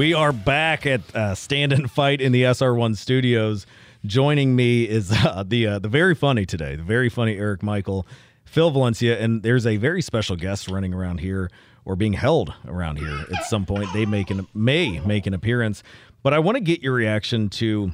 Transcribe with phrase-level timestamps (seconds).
[0.00, 3.66] We are back at uh, Stand and Fight in the SR1 studios.
[4.06, 8.06] Joining me is uh, the uh, the very funny today, the very funny Eric Michael,
[8.46, 11.50] Phil Valencia, and there's a very special guest running around here
[11.84, 13.92] or being held around here at some point.
[13.92, 15.82] They make an, may make an appearance,
[16.22, 17.92] but I want to get your reaction to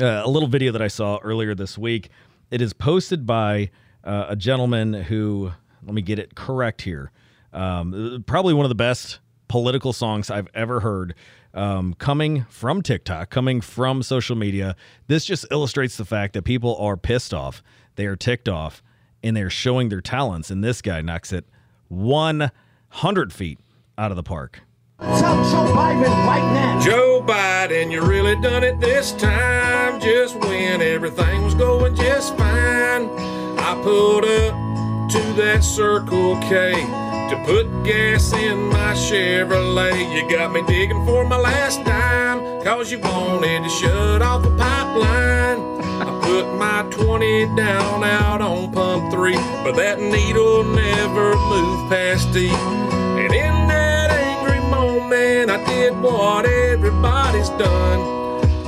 [0.00, 2.08] uh, a little video that I saw earlier this week.
[2.50, 3.70] It is posted by
[4.02, 5.52] uh, a gentleman who,
[5.84, 7.12] let me get it correct here,
[7.52, 11.14] um, probably one of the best political songs I've ever heard.
[11.52, 14.76] Um, coming from TikTok, coming from social media,
[15.08, 17.60] this just illustrates the fact that people are pissed off,
[17.96, 18.80] they are ticked off,
[19.24, 20.50] and they're showing their talents.
[20.50, 21.46] And this guy knocks it
[21.88, 23.58] 100 feet
[23.98, 24.60] out of the park.
[25.00, 26.80] Tell Joe Biden right now.
[26.80, 30.00] Joe Biden, you really done it this time.
[30.00, 33.10] Just when everything was going just fine,
[33.58, 40.12] I pulled up to that Circle K to put gas in my Chevrolet.
[40.12, 44.50] You got me digging for my last dime, cause you wanted to shut off the
[44.56, 45.60] pipeline.
[46.02, 52.32] I put my 20 down out on pump three, but that needle never moved past
[52.32, 52.48] D.
[52.48, 58.00] And in that angry moment, I did what everybody's done.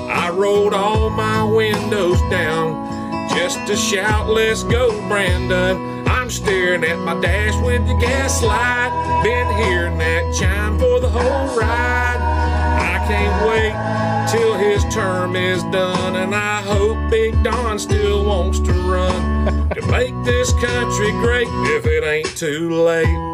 [0.08, 6.01] I rolled all my windows down just to shout, Let's go, Brandon.
[6.22, 9.22] I'm staring at my dash with the gas light.
[9.24, 12.16] Been hearing that chime for the whole ride.
[12.20, 18.60] I can't wait till his term is done, and I hope Big Don still wants
[18.60, 23.32] to run to make this country great if it ain't too late.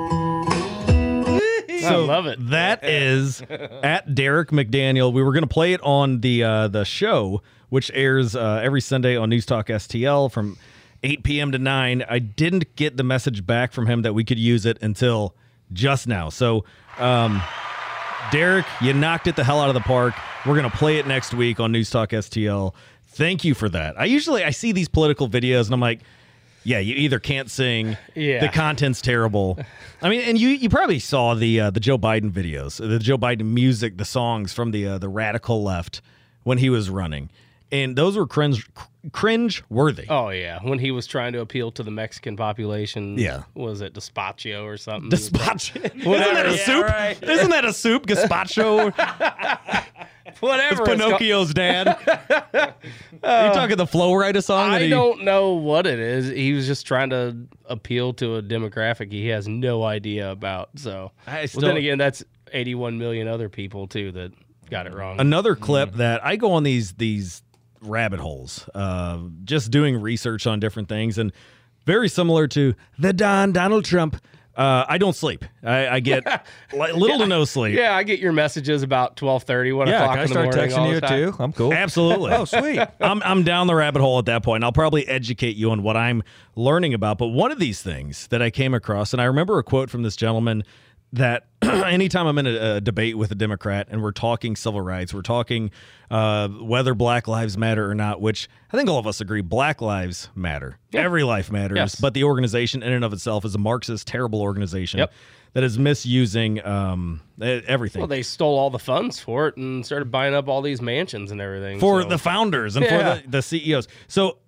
[1.84, 2.39] I love it.
[2.48, 5.12] That is at Derek McDaniel.
[5.12, 8.80] We were going to play it on the uh, the show, which airs uh, every
[8.80, 10.56] Sunday on News Talk STL from
[11.03, 11.53] 8 p.m.
[11.53, 12.05] to 9.
[12.09, 15.35] I didn't get the message back from him that we could use it until
[15.73, 16.29] just now.
[16.29, 16.64] So,
[16.98, 17.41] um,
[18.31, 20.14] Derek, you knocked it the hell out of the park.
[20.47, 22.75] We're going to play it next week on News Talk STL.
[23.08, 23.98] Thank you for that.
[24.01, 26.01] I usually I see these political videos and I'm like,
[26.64, 28.41] yeah, you either can't sing, Yeah.
[28.41, 29.58] the content's terrible.
[30.03, 33.17] I mean, and you you probably saw the uh, the Joe Biden videos, the Joe
[33.17, 36.03] Biden music, the songs from the uh, the radical left
[36.42, 37.31] when he was running,
[37.70, 38.68] and those were cringe
[39.12, 40.06] cringe worthy.
[40.08, 43.18] Oh yeah, when he was trying to appeal to the Mexican population.
[43.18, 43.45] Yeah.
[43.55, 45.11] was it Despacho or something?
[45.11, 45.77] Gazpacho.
[45.96, 46.86] Isn't that a Yeah, soup?
[46.86, 47.23] right.
[47.23, 48.07] Isn't that a soup?
[48.07, 48.92] Gazpacho.
[50.40, 50.83] Whatever.
[50.83, 51.20] It's it's called.
[51.20, 51.89] Pinocchio's dad.
[53.23, 54.70] Are you talking the Flo Rida song?
[54.70, 56.28] I he- don't know what it is.
[56.28, 57.36] He was just trying to
[57.67, 60.70] appeal to a demographic he has no idea about.
[60.77, 64.33] So, I well, then again, that's 81 million other people too that
[64.70, 65.18] got it wrong.
[65.18, 65.96] Another clip mm.
[65.96, 67.42] that I go on these these
[67.80, 71.33] rabbit holes, uh, just doing research on different things, and
[71.86, 74.16] very similar to the Don Donald Trump.
[74.56, 75.44] Uh, I don't sleep.
[75.62, 76.24] I, I get
[76.72, 77.77] li- little to no sleep.
[77.78, 80.44] yeah, I get your messages about 12:30, 1 Yeah, o'clock can I in the start
[80.56, 80.72] morning.
[80.74, 81.36] all texting you too?
[81.39, 81.72] I'm cool.
[81.72, 82.33] Absolutely.
[82.34, 82.80] Oh, sweet.
[83.00, 84.64] I'm I'm down the rabbit hole at that point.
[84.64, 86.24] I'll probably educate you on what I'm
[86.56, 87.18] learning about.
[87.18, 90.02] But one of these things that I came across, and I remember a quote from
[90.02, 90.64] this gentleman
[91.13, 95.14] that anytime I'm in a, a debate with a Democrat and we're talking civil rights,
[95.14, 95.70] we're talking
[96.11, 99.80] uh, whether Black Lives Matter or not, which I think all of us agree Black
[99.80, 100.79] Lives Matter.
[100.92, 101.77] Every life matters.
[101.77, 101.95] Yes.
[102.01, 105.13] But the organization in and of itself is a Marxist, terrible organization Yep.
[105.55, 108.01] that is misusing um, everything.
[108.01, 111.30] Well, they stole all the funds for it and started buying up all these mansions
[111.30, 111.80] and everything.
[111.80, 113.14] for so- the founders and Yeah.
[113.17, 113.89] for the, the CEOs.
[114.08, 114.39] So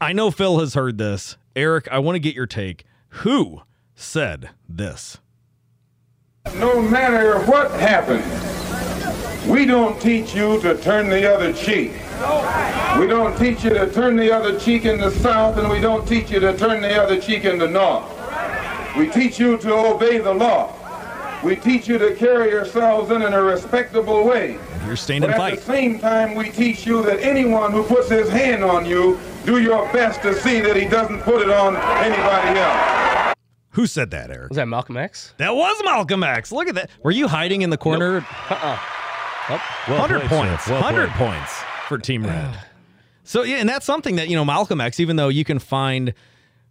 [0.00, 1.36] I know Phil has heard this.
[1.56, 2.84] Eric, I want to get your take.
[3.08, 3.62] Who
[3.94, 5.18] said this?
[6.56, 8.24] No matter what happens,
[9.48, 11.92] we don't teach you to turn the other cheek.
[13.00, 16.06] We don't teach you to turn the other cheek in the south, and we don't
[16.06, 18.04] teach you to turn the other cheek in the north.
[18.96, 20.72] We teach you to obey the law.
[21.42, 24.58] We teach you to carry yourselves in, in a respectable way.
[24.86, 25.58] You're stand But and at fight.
[25.58, 29.60] the same time, we teach you that anyone who puts his hand on you, do
[29.60, 33.21] your best to see that he doesn't put it on anybody else.
[33.72, 34.50] Who said that, Eric?
[34.50, 35.34] was that Malcolm X?
[35.38, 36.52] That was Malcolm X.
[36.52, 36.90] Look at that.
[37.02, 38.18] Were you hiding in the corner?
[38.50, 38.78] Uh-uh.
[39.48, 39.58] Well
[39.98, 40.66] 100 played, points.
[40.68, 41.30] Well 100 played.
[41.32, 41.52] points
[41.88, 42.56] for Team Red.
[43.24, 46.12] So, yeah, and that's something that, you know, Malcolm X, even though you can find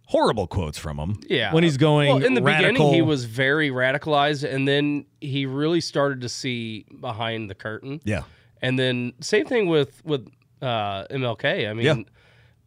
[0.06, 1.52] horrible quotes from him Yeah.
[1.54, 2.72] when he's going Well, in the radical.
[2.72, 8.00] beginning, he was very radicalized, and then he really started to see behind the curtain.
[8.04, 8.22] Yeah.
[8.60, 10.28] And then same thing with with
[10.60, 11.68] uh, MLK.
[11.68, 11.96] I mean, Yeah.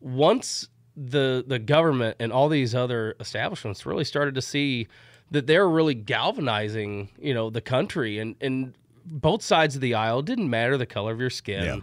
[0.01, 4.87] once the the government and all these other establishments really started to see
[5.31, 8.73] that they're really galvanizing, you know, the country and and
[9.05, 11.63] both sides of the aisle it didn't matter the color of your skin.
[11.63, 11.77] Yeah.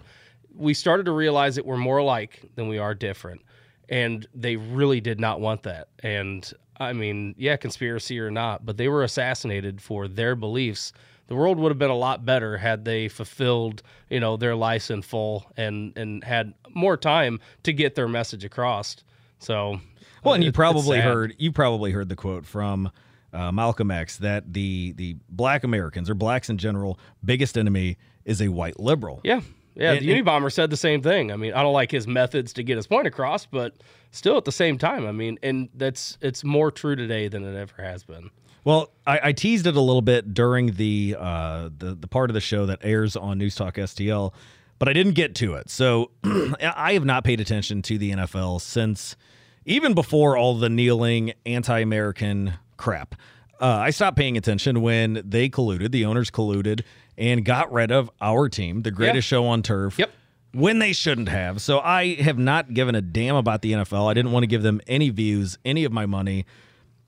[0.55, 3.43] We started to realize that we're more alike than we are different.
[3.89, 5.89] And they really did not want that.
[6.03, 10.93] And I mean, yeah, conspiracy or not, but they were assassinated for their beliefs
[11.29, 15.07] the world would have been a lot better had they fulfilled, you know, their license
[15.07, 18.97] full and and had more time to get their message across.
[19.39, 19.81] So,
[20.25, 22.91] Well, and it- you probably heard you probably heard the quote from
[23.33, 28.41] uh, Malcolm X that the the black Americans or blacks in general biggest enemy is
[28.43, 29.21] a white liberal.
[29.25, 29.41] Yeah.
[29.75, 31.33] Yeah, And- the Unabomber said the same thing.
[31.33, 33.75] I mean, I don't like his methods to get his point across, but
[34.11, 37.57] still at the same time, I mean, and that's it's more true today than it
[37.59, 38.29] ever has been.
[38.65, 42.35] Well, I, I teased it a little bit during the uh, the the part of
[42.35, 44.33] the show that airs on News Talk STL,
[44.79, 45.69] but I didn't get to it.
[45.69, 49.17] So I have not paid attention to the NFL since
[49.65, 53.15] even before all the kneeling anti-American crap.
[53.61, 56.83] Uh, I stopped paying attention when they colluded, the owners colluded,
[57.17, 59.99] and got rid of our team, the greatest show on turf.
[59.99, 60.11] Yep.
[60.53, 61.63] When they shouldn't have.
[61.63, 64.11] So I have not given a damn about the NFL.
[64.11, 66.45] I didn't want to give them any views, any of my money.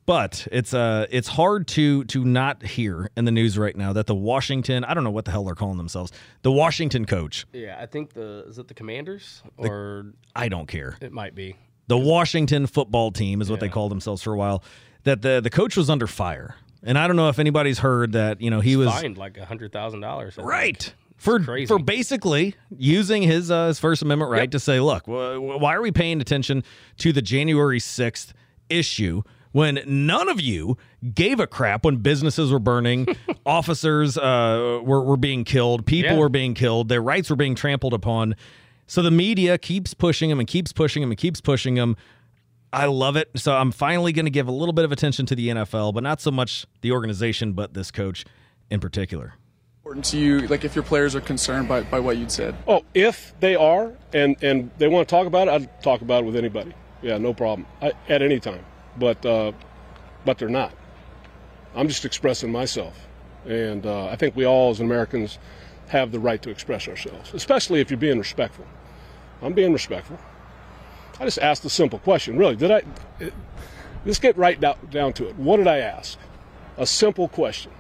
[0.07, 4.07] But it's uh it's hard to to not hear in the news right now that
[4.07, 6.13] the Washington I don't know what the hell they're calling themselves
[6.43, 7.47] the Washington coach.
[7.53, 9.43] Yeah, I think the is it the Commanders?
[9.57, 10.97] Or I don't care.
[11.01, 11.57] It might be.
[11.87, 14.63] the Washington football team is what they called themselves for a while.
[15.05, 16.57] That the the coach was under fire.
[16.83, 19.47] And I don't know if anybody's heard that you know he was fined like a
[19.47, 20.37] hundred thousand dollars.
[20.37, 20.93] right.
[21.17, 21.67] For crazy.
[21.67, 25.81] for basically using his uh, his First Amendment right to say, look, wh- why are
[25.81, 26.63] we paying attention
[26.99, 28.35] to the January sixth
[28.69, 29.23] issue
[29.55, 30.77] when none of you
[31.15, 33.07] gave a crap when businesses were burning,
[33.47, 36.19] officers uh, were were being killed, people Yeah.
[36.19, 38.35] were being killed, their rights were being trampled upon.
[38.89, 41.97] So the media keeps pushing them and keeps pushing them and keeps pushing them.
[42.73, 43.31] I love it.
[43.37, 46.03] So I'm finally going to give a little bit of attention to the NFL, but
[46.03, 48.25] not so much the organization, but this coach
[48.71, 49.35] in particular.
[49.79, 52.57] important to you, like if your players are concerned by, by what you'd said?
[52.67, 56.25] Oh, if they are and and they want to talk about it, I'd talk about
[56.25, 56.75] it with anybody.
[57.03, 57.69] Yeah, no problem.
[57.81, 58.65] I, at any time.
[58.99, 59.53] But uh,
[60.25, 60.73] but they're not.
[61.75, 63.07] I'm just expressing myself,
[63.47, 65.39] and uh, I think we all as Americans
[65.89, 68.67] have the right to express ourselves, especially if you're being respectful.
[69.43, 70.19] I'm being respectful.
[71.21, 72.39] I just asked a simple question.
[72.39, 72.83] Really, did I?
[73.19, 73.35] It,
[74.05, 75.37] let's get right down, down to it.
[75.37, 76.19] What did I ask?
[76.79, 77.73] A simple question.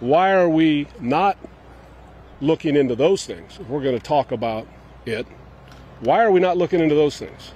[0.00, 1.38] Why are we not
[2.40, 4.66] looking into those things, if we're going to talk about
[5.06, 5.26] it,
[6.00, 7.52] why are we not looking into those things?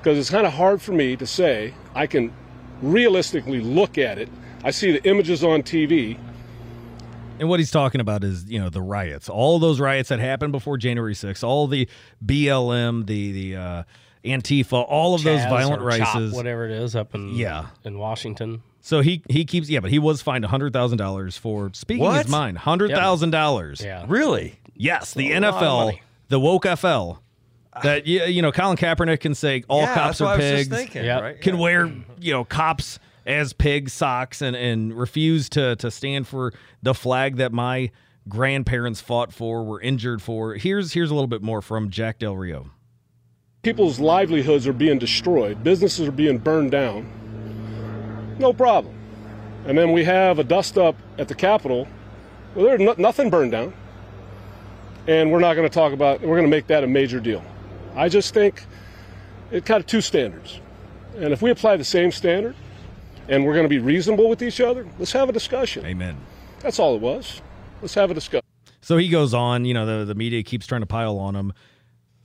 [0.00, 2.32] Because it's kind of hard for me to say I can
[2.82, 4.28] realistically look at it.
[4.64, 6.18] I see the images on TV.
[7.38, 10.52] And what he's talking about is, you know, the riots, all those riots that happened
[10.52, 11.88] before January 6th, all the
[12.24, 13.82] BLM, the the uh,
[14.24, 16.34] Antifa, all of those violent or riots.
[16.34, 17.68] whatever it is, up in Yeah.
[17.84, 18.62] in Washington.
[18.82, 22.22] So he he keeps yeah, but he was fined hundred thousand dollars for speaking What?
[22.24, 22.58] his mind.
[22.58, 23.82] Hundred thousand dollars.
[23.82, 24.58] Yeah, Really?
[24.74, 25.98] Yes, the a lot of NFL,
[26.28, 27.18] the woke FL.
[27.82, 30.36] That you, you know, Colin Kaepernick can say all yeah, cops that's what are I
[30.36, 30.68] was pigs.
[30.68, 31.20] just thinking, Yeah.
[31.20, 31.40] right?
[31.40, 31.60] Can Yeah.
[31.60, 36.52] wear you know cops as pig socks and and refuse to to stand for
[36.82, 37.90] the flag that my
[38.28, 40.54] grandparents fought for, were injured for.
[40.54, 42.70] Here's here's a little bit more from Jack Del Rio.
[43.62, 47.06] People's livelihoods are being destroyed, businesses are being burned down.
[48.38, 48.94] No problem.
[49.66, 51.86] And then we have a dust up at the Capitol.
[52.54, 53.74] Well, there's no, nothing burned down.
[55.06, 57.42] And we're not going to talk about, we're going to make that a major deal.
[57.94, 58.64] I just think
[59.50, 60.60] it kind of two standards.
[61.16, 62.54] And if we apply the same standard
[63.28, 65.84] and we're going to be reasonable with each other, let's have a discussion.
[65.84, 66.16] Amen.
[66.60, 67.40] That's all it was.
[67.82, 68.46] Let's have a discussion.
[68.80, 69.64] So he goes on.
[69.64, 71.52] You know, the the media keeps trying to pile on him.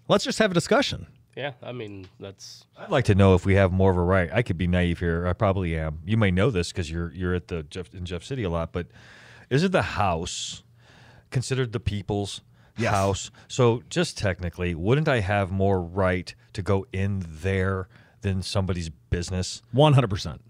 [0.07, 1.07] Let's just have a discussion.
[1.35, 1.53] yeah.
[1.63, 4.29] I mean, that's I'd like to know if we have more of a right.
[4.31, 5.25] I could be naive here.
[5.27, 5.99] I probably am.
[6.05, 8.71] You may know this because you're you're at the Jeff in Jeff City a lot.
[8.71, 8.87] But
[9.49, 10.63] is it the House
[11.31, 12.41] considered the people's
[12.77, 13.31] house?
[13.47, 17.87] So just technically, wouldn't I have more right to go in there
[18.21, 19.61] than somebody's business?
[19.71, 20.41] One hundred percent.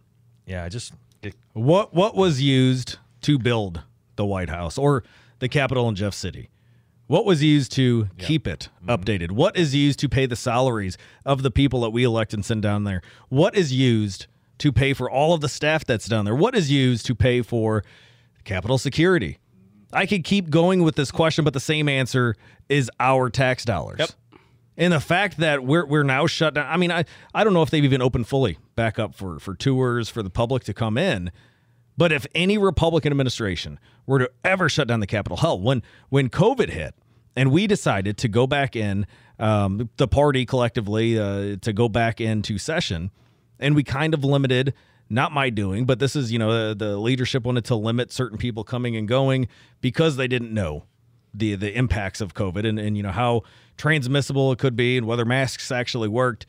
[0.46, 3.82] Yeah, I just it, What what was used to build
[4.16, 5.04] the White House or
[5.40, 6.50] the Capitol in Jeff City?
[7.08, 8.90] What was used to keep it mm-hmm.
[8.90, 9.32] updated?
[9.32, 12.64] What is used to pay the salaries of the people that we elect and send
[12.64, 13.02] down there?
[13.30, 14.26] What is used
[14.58, 16.36] to pay for all of the staff that's down there?
[16.36, 17.84] What is used to pay for
[18.44, 19.38] Capitol security?
[19.96, 22.36] I could keep going with this question, but the same answer
[22.70, 24.00] is our tax dollars.
[24.00, 24.10] Yep.
[24.78, 26.68] And the fact that we're we're now shut down.
[26.70, 29.56] I mean, I, I don't know if they've even opened fully back up for for
[29.56, 31.32] tours for the public to come in.
[31.98, 36.30] But if any Republican administration were to ever shut down the Capitol, hell, when when
[36.30, 36.94] COVID hit
[37.38, 39.08] and we decided to go back in,
[39.40, 43.12] um, the party collectively uh, to go back into session,
[43.60, 44.74] and we kind of limited,
[45.10, 48.38] not my doing, but this is you know the, the leadership wanted to limit certain
[48.38, 49.48] people coming and going
[49.82, 50.86] because they didn't know
[51.34, 53.44] the the impacts of COVID and, and you know how
[53.78, 56.46] transmissible it could be and whether masks actually worked.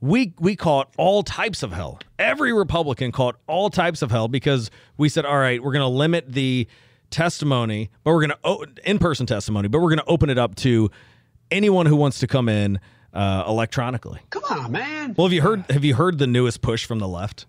[0.00, 1.98] We we caught all types of hell.
[2.18, 5.88] Every Republican caught all types of hell because we said, all right, we're going to
[5.88, 6.68] limit the
[7.10, 10.90] testimony, but we're gonna o- in-person testimony, but we're gonna open it up to
[11.50, 12.80] anyone who wants to come in
[13.12, 14.20] uh, electronically.
[14.30, 15.14] Come on, man.
[15.16, 15.64] Well, have you heard?
[15.70, 17.46] Have you heard the newest push from the left?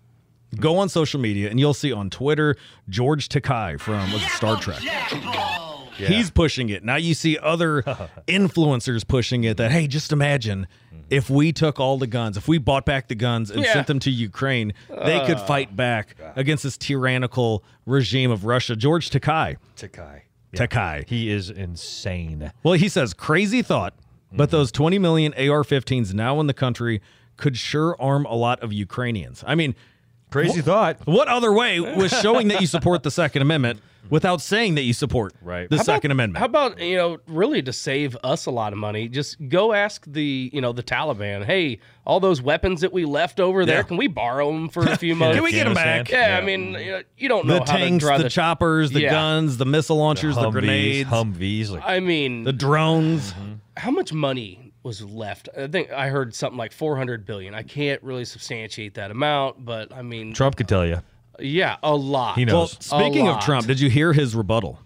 [0.58, 2.56] Go on social media and you'll see on Twitter
[2.88, 4.80] George Takei from was it Star Trek.
[5.96, 6.84] He's pushing it.
[6.84, 7.82] Now you see other
[8.28, 11.02] influencers pushing it that hey, just imagine mm-hmm.
[11.10, 13.72] if we took all the guns, if we bought back the guns and Yeah.
[13.72, 18.76] sent them to Ukraine, they could fight back against this tyrannical regime of Russia.
[18.76, 19.56] George Takei.
[19.76, 20.22] Takei.
[20.54, 21.08] Takei.
[21.08, 22.52] He is insane.
[22.62, 23.94] Well, he says crazy thought,
[24.32, 24.56] but mm-hmm.
[24.56, 27.00] those 20 million AR-15s now in the country
[27.36, 29.44] could sure arm a lot of Ukrainians.
[29.46, 29.74] I mean,
[30.30, 30.98] Crazy thought.
[31.06, 33.80] what other way was showing that you support the Second Amendment
[34.10, 35.68] without saying that you support Right.
[35.70, 36.38] the How Second Amendment?
[36.38, 40.04] How about you know, really to save us a lot of money, just go ask
[40.06, 41.44] the you know the Taliban.
[41.44, 43.82] Hey, all those weapons that we left over there, Yeah.
[43.82, 45.36] can we borrow them for a few months?
[45.36, 46.10] Can we get 'em back?
[46.10, 48.30] Yeah, I mean, you, know, you don't know the how tanks, to draw the, the,
[48.30, 49.10] choppers, the Yeah.
[49.10, 51.70] guns, the missile launchers, the, Humvees, grenades, Humvees.
[51.70, 53.32] Like, I mean, the drones.
[53.32, 53.52] Mm-hmm.
[53.76, 55.48] how much money was left?
[55.58, 57.54] I think I heard something like 400 billion.
[57.54, 61.02] I can't really substantiate that amount, but I mean, Trump could tell you.
[61.38, 62.36] yeah, a lot.
[62.38, 62.76] He Well, knows.
[62.80, 63.40] speaking of.
[63.44, 64.78] Trump, did you hear his rebuttal?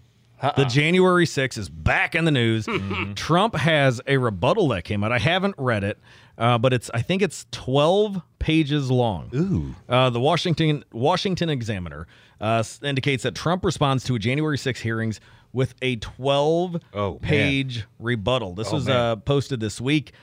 [0.57, 2.67] The January 6th is back in the news.
[3.15, 5.11] Trump has a rebuttal that came out.
[5.11, 5.99] I haven't read it,
[6.35, 9.29] uh, but it's I think it's 12 pages long.
[9.35, 9.75] Ooh.
[9.87, 12.07] Uh, the Washington Washington Examiner
[12.39, 15.19] uh, indicates that Trump responds to a January 6 hearings
[15.53, 17.19] with a 12 Oh, man.
[17.21, 18.53] page rebuttal.
[18.55, 20.13] This was uh, posted this week.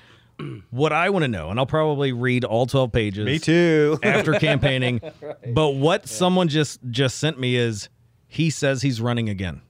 [0.70, 3.98] What I want to know, and I'll probably read all 12 pages Me too.
[4.04, 5.00] after campaigning.
[5.52, 7.88] But what someone just just sent me is
[8.28, 9.62] he says he's running again.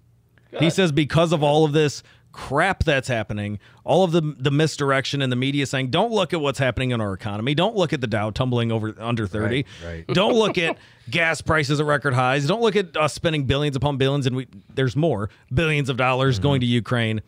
[0.60, 2.02] He says because of all of this
[2.40, 6.40] crap that's happening, all of the the misdirection in the media saying, "Don't look at
[6.40, 7.52] what's happening in our economy.
[7.54, 9.56] Don't look at the Dow tumbling over under 30.
[9.56, 10.06] Right, right.
[10.14, 10.78] Don't look at
[11.10, 12.46] gas prices at record highs.
[12.46, 16.36] Don't look at us spending billions upon billions and we there's more billions of dollars
[16.36, 16.42] Mm-hmm.
[16.44, 17.22] going to Ukraine."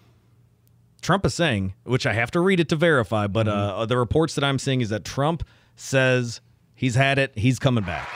[1.02, 3.81] Trump is saying, which I have to read it to verify, but Mm-hmm.
[3.81, 5.43] uh, the reports that I'm seeing is that Trump
[5.75, 6.40] says
[6.75, 8.07] he's had it, he's coming back.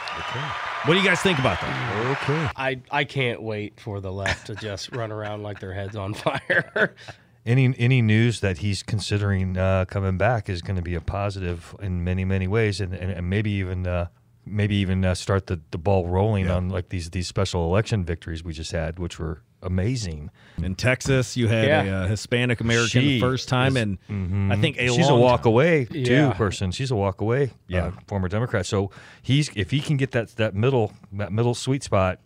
[0.84, 2.18] What do you guys think about that?
[2.22, 2.48] Okay.
[2.56, 6.12] I I can't wait for the left to just run around like their heads on
[6.12, 6.94] fire.
[7.46, 11.74] Any any news that he's considering uh, coming back is going to be a positive
[11.80, 14.08] in many many ways, and, and, and maybe even uh,
[14.46, 18.42] maybe even uh, start the, the ball rolling on like these these special election victories
[18.42, 20.30] we just had, which were amazing.
[20.62, 21.96] In Texas, you had a Yeah.
[22.02, 25.42] uh, Hispanic American She first time, is- and I think a She's a long walk
[25.42, 25.52] time.
[25.52, 26.32] away too Yeah.
[26.32, 26.70] person.
[26.70, 27.50] She's a walk away.
[27.68, 27.86] Yeah.
[27.86, 28.66] uh, former Democrat.
[28.66, 28.90] So
[29.22, 32.20] he's if he can get that that middle that middle sweet spot.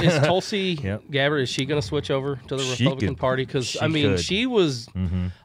[0.00, 1.02] is Tulsi Yep.
[1.10, 1.42] Gabbard?
[1.42, 3.44] Is she going to switch over to the She Republican could- Party?
[3.44, 4.20] Because I mean, could.
[4.20, 4.86] she was.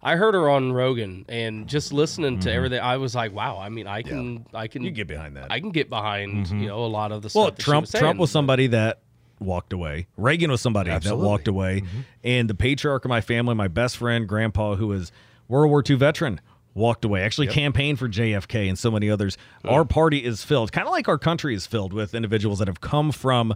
[0.03, 2.39] I heard her on Rogan, and just listening Mm-hmm.
[2.41, 3.57] to everything, I was like, wow.
[3.57, 5.47] I mean, I can, I can You get behind that.
[5.51, 6.59] I can get behind, Mm-hmm.
[6.59, 7.55] you know, a lot of the Well, stuff.
[7.55, 8.01] that she Trump was saying.
[8.03, 8.99] Trump was somebody that
[9.39, 10.07] walked away.
[10.17, 11.21] Reagan was somebody Absolutely.
[11.21, 11.99] that walked away, mm-hmm.
[12.23, 15.11] and the patriarch of my family, my best friend, grandpa, who was
[15.47, 16.41] World War II veteran.
[16.73, 17.23] Walked away.
[17.23, 19.37] Actually, campaigned for JFK and so many others.
[19.63, 19.75] Oh.
[19.75, 22.81] Our party is filled, kind of like our country is filled with individuals that have
[22.81, 23.55] come from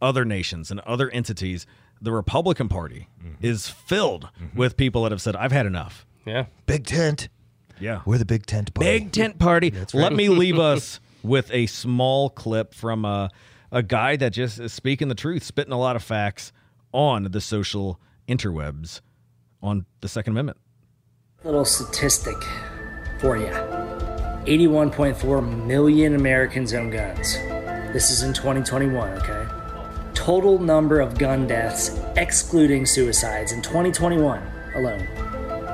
[0.00, 1.66] other nations and other entities.
[2.00, 3.44] The Republican Party mm-hmm.
[3.44, 4.58] is filled mm-hmm.
[4.58, 6.46] with people that have said, "I've had enough." Yeah.
[6.66, 7.28] Big tent.
[7.80, 8.72] Yeah, We're the big tent.
[8.72, 8.98] Party.
[8.98, 9.72] Big tent party.
[9.92, 13.30] Let me leave us with a small clip from a,
[13.74, 16.52] a guy that just is speaking the truth, spitting a lot of facts
[16.92, 19.00] on the social interwebs
[19.60, 20.58] on the Second Amendment.
[21.42, 22.36] little statistic
[23.20, 23.48] for you
[24.46, 27.34] 81.4 million Americans own guns.
[27.92, 29.46] This is in 2021, okay?
[30.14, 34.42] Total number of gun deaths, excluding suicides, in 2021
[34.76, 35.06] alone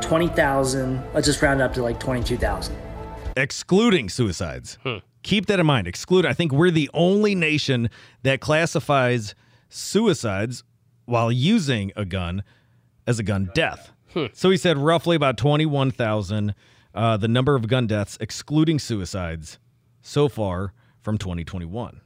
[0.01, 1.03] 20,000.
[1.13, 2.75] Let's just round up to like 22,000.
[3.37, 4.79] excluding suicides.
[4.83, 4.99] Hmm.
[5.23, 5.87] Keep that in mind.
[5.87, 6.25] Exclude.
[6.25, 7.91] I think we're the only nation
[8.23, 9.35] that classifies
[9.69, 10.65] suicides
[11.05, 12.43] while using a gun
[13.07, 13.93] as a gun death.
[14.33, 16.55] So he said roughly about 21,000,
[16.95, 19.59] uh, the number of gun deaths, excluding suicides,
[20.03, 22.01] so far from 2021.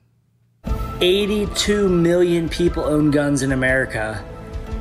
[1.00, 4.22] 82 million people own guns in America,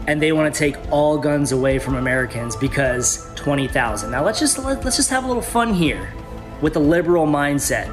[0.07, 4.11] and they want to take all guns away from Americans because 20,000.
[4.11, 6.13] Now let's just let, let's just have a little fun here
[6.61, 7.87] with the liberal mindset.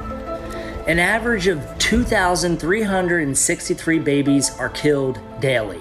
[0.87, 5.79] An average of 2,363 babies are killed daily.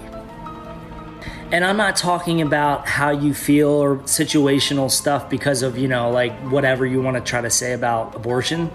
[1.53, 6.11] And I'm not talking about how you feel or situational stuff because of, you know,
[6.11, 8.71] like whatever you want to try to say about abortion.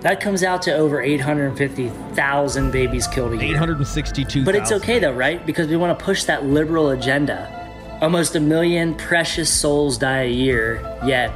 [0.00, 3.56] That comes out to over 850,000 babies killed a year.
[3.56, 4.44] 862.
[4.44, 5.46] But it's okay though, right?
[5.46, 7.54] Because we want to push that liberal agenda.
[8.02, 11.32] Almost a million precious souls die a year, yet,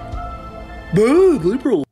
[0.95, 1.85] boo, liberal.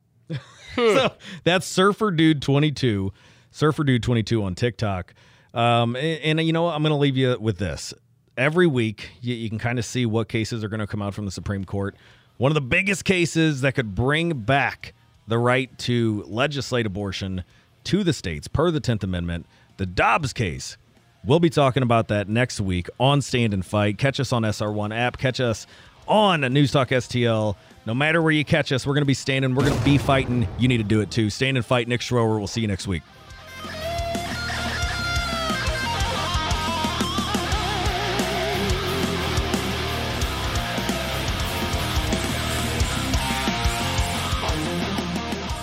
[0.75, 1.11] So
[1.43, 3.11] that's Surfer Dude 22,
[3.51, 5.13] Surfer Dude 22 on TikTok.
[5.53, 6.75] Um, and, and you know what?
[6.75, 7.93] I'm going to leave you with this.
[8.37, 11.13] Every week, you, you can kind of see what cases are going to come out
[11.13, 11.95] from the Supreme Court.
[12.37, 14.93] One of the biggest cases that could bring back
[15.27, 17.43] the right to legislate abortion
[17.83, 19.45] to the states per the 10th Amendment,
[19.77, 20.77] the Dobbs case.
[21.23, 23.97] We'll be talking about that next week on Stand and Fight.
[23.97, 25.17] Catch us on SR1 app.
[25.17, 25.67] Catch us
[26.07, 27.55] on News Talk STL.
[27.85, 29.55] No matter where you catch us, we're going to be standing.
[29.55, 30.47] We're going to be fighting.
[30.59, 31.29] You need to do it too.
[31.29, 31.87] Stand and fight.
[31.87, 32.37] Nick Schroer.
[32.37, 33.01] We'll see you next week.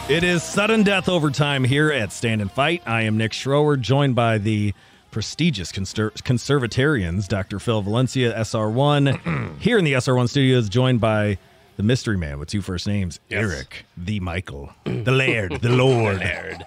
[0.08, 2.82] It is sudden death overtime here at Stand and Fight.
[2.87, 4.72] I am Nick Schroer, joined by the
[5.10, 7.58] prestigious conser- conservatarians, Dr.
[7.58, 9.58] Phil Valencia, SR1.
[9.60, 11.37] here in the SR1 studios, joined by
[11.78, 16.18] the mystery man with two first names, Eric, the Michael, the Laird, the Lord.
[16.18, 16.66] Laird.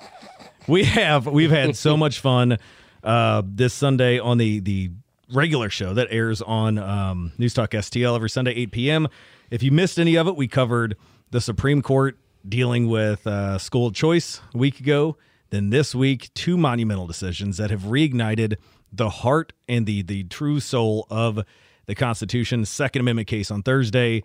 [0.68, 2.58] We have we've had so much fun
[3.04, 4.92] uh, this Sunday on the the
[5.34, 9.08] regular show that airs on um, News Talk STL every Sunday 8 p.m.
[9.50, 10.96] If you missed any of it, we covered
[11.32, 15.18] the Supreme Court dealing with uh, school choice a week ago.
[15.50, 18.56] Then this week, two monumental decisions that have reignited
[18.94, 21.44] the heart and the the true soul of
[21.86, 22.64] the Constitution.
[22.64, 24.24] Second Amendment case on Thursday,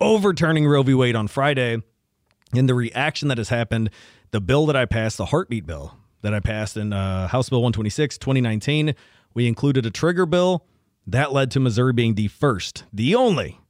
[0.00, 0.94] overturning Roe v.
[0.94, 1.82] Wade on Friday,
[2.52, 3.90] and the reaction that has happened.
[4.32, 7.60] The bill that I passed, the heartbeat bill that I passed in uh, House Bill
[7.60, 8.94] 126, 2019,
[9.34, 10.66] we included a trigger bill
[11.06, 13.60] that led to Missouri being the first, the only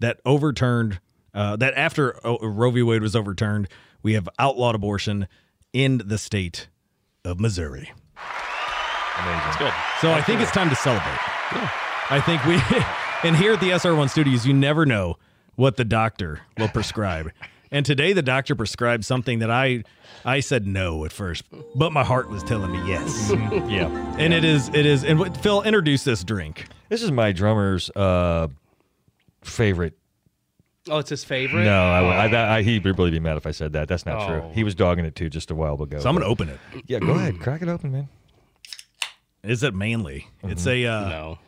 [0.00, 1.00] that overturned
[1.34, 2.82] uh, that after uh, Roe v.
[2.82, 3.68] Wade was overturned,
[4.02, 5.28] we have outlawed abortion
[5.72, 6.68] in the state
[7.24, 7.92] of Missouri.
[9.18, 9.58] Amazing.
[9.58, 9.72] Good.
[10.00, 11.18] So I think it's time to celebrate.
[12.10, 12.60] I think we,
[13.28, 15.16] and here at the SR1 studios, you never know
[15.58, 17.32] what the doctor will prescribe.
[17.72, 19.82] And today the doctor prescribed something that I
[20.24, 21.44] I said no at first,
[21.74, 23.30] but my heart was telling me yes.
[23.68, 23.88] Yeah.
[24.18, 26.66] and it is it is and what, Phil introduce this drink.
[26.88, 28.46] This is my drummer's uh,
[29.42, 29.98] favorite.
[30.88, 31.64] Oh, it's his favorite.
[31.64, 33.88] No, I, I, I, he'd really be mad if I said that.
[33.88, 34.42] That's not true.
[34.42, 34.52] Oh.
[34.54, 35.98] He was dogging it too just a while ago.
[35.98, 36.58] So I'm gonna open it.
[36.86, 37.40] Yeah, go ahead.
[37.40, 38.08] Crack it open, man.
[39.42, 40.28] Is it manly?
[40.44, 41.38] It's a uh, no.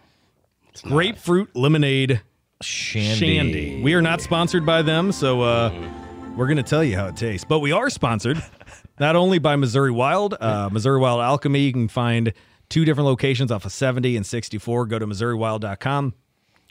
[0.70, 0.92] It's not.
[0.92, 2.20] grapefruit lemonade
[2.62, 3.37] Shandy.
[3.37, 3.83] shandy.
[3.83, 5.73] We are not sponsored by them, so uh,
[6.37, 7.44] we're going to tell you how it tastes.
[7.44, 8.42] But we are sponsored
[9.01, 11.61] not only by Missouri Wild, uh, Missouri Wild Alchemy.
[11.61, 12.33] You can find
[12.68, 14.87] two different locations off of 70 and 64.
[14.87, 16.14] Go to MissouriWild.com.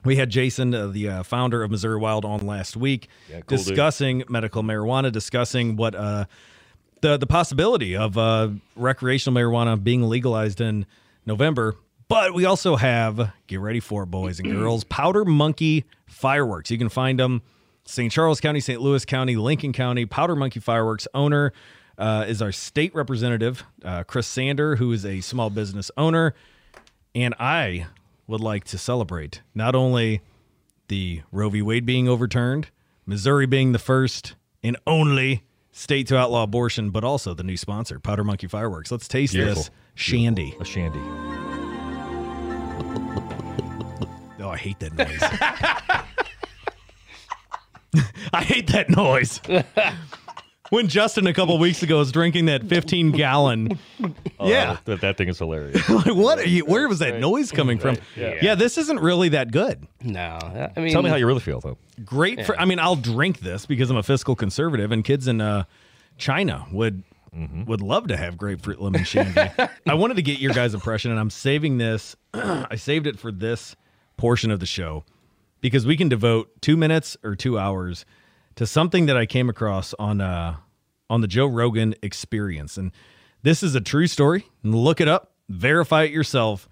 [0.05, 3.57] We had Jason, uh, the uh, founder of Missouri Wild, on last week Yeah, cool
[3.57, 3.67] dude.
[3.67, 6.25] discussing medical marijuana, discussing what uh,
[7.01, 10.85] the the possibility of uh, recreational marijuana being legalized in
[11.25, 11.75] November.
[12.09, 14.83] But we also have get ready for it, boys and girls.
[14.83, 16.69] Powder Monkey fireworks.
[16.71, 17.41] You can find them
[17.85, 18.11] St.
[18.11, 18.81] Charles County, St.
[18.81, 20.05] Louis County, Lincoln County.
[20.05, 21.53] Powder Monkey fireworks owner
[21.97, 26.33] uh, is our state representative, uh, Chris Sander, who is a small business owner.
[27.15, 27.87] And I
[28.27, 30.21] would like to celebrate not only
[30.87, 31.61] the Roe v.
[31.61, 32.69] Wade being overturned,
[33.05, 37.99] Missouri being the first and only state to outlaw abortion, but also the new sponsor,
[37.99, 38.91] Powder Monkey Fireworks.
[38.91, 39.63] Let's taste Beautiful.
[39.63, 40.55] this shandy.
[40.59, 41.58] A shandy.
[44.59, 45.21] Hate that noise.
[48.33, 49.41] I hate that noise.
[50.69, 53.79] when Justin a couple weeks ago was drinking that 15 gallon.
[54.39, 54.77] yeah.
[54.77, 55.87] Oh, that, that thing is hilarious.
[55.89, 56.65] like, what are you?
[56.65, 57.97] Where was that noise coming from?
[58.15, 58.55] Yeah.
[58.55, 59.87] this isn't really that good.
[60.03, 60.37] No.
[60.75, 61.77] I mean, Tell me how you really feel, though.
[62.05, 62.59] Great for.
[62.59, 65.63] I mean, I'll drink this because I'm a fiscal conservative, and kids in uh,
[66.17, 67.03] China would
[67.65, 69.39] would love to have grapefruit lemon shandy.
[69.87, 72.15] I wanted to get your guys' impression, and I'm saving this.
[72.33, 73.75] I saved it for this
[74.19, 75.05] portion of the show
[75.61, 78.05] because we can devote two minutes or two hours
[78.55, 80.57] to something that I came across on uh,
[81.09, 82.91] on the Joe Rogan Experience, and
[83.43, 84.45] this is a true story.
[84.61, 86.67] Look it up, verify it yourself.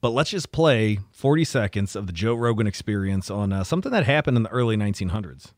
[0.00, 4.04] But let's just play 40 seconds of the Joe Rogan Experience on uh, something that
[4.04, 5.52] happened in the early 1900s.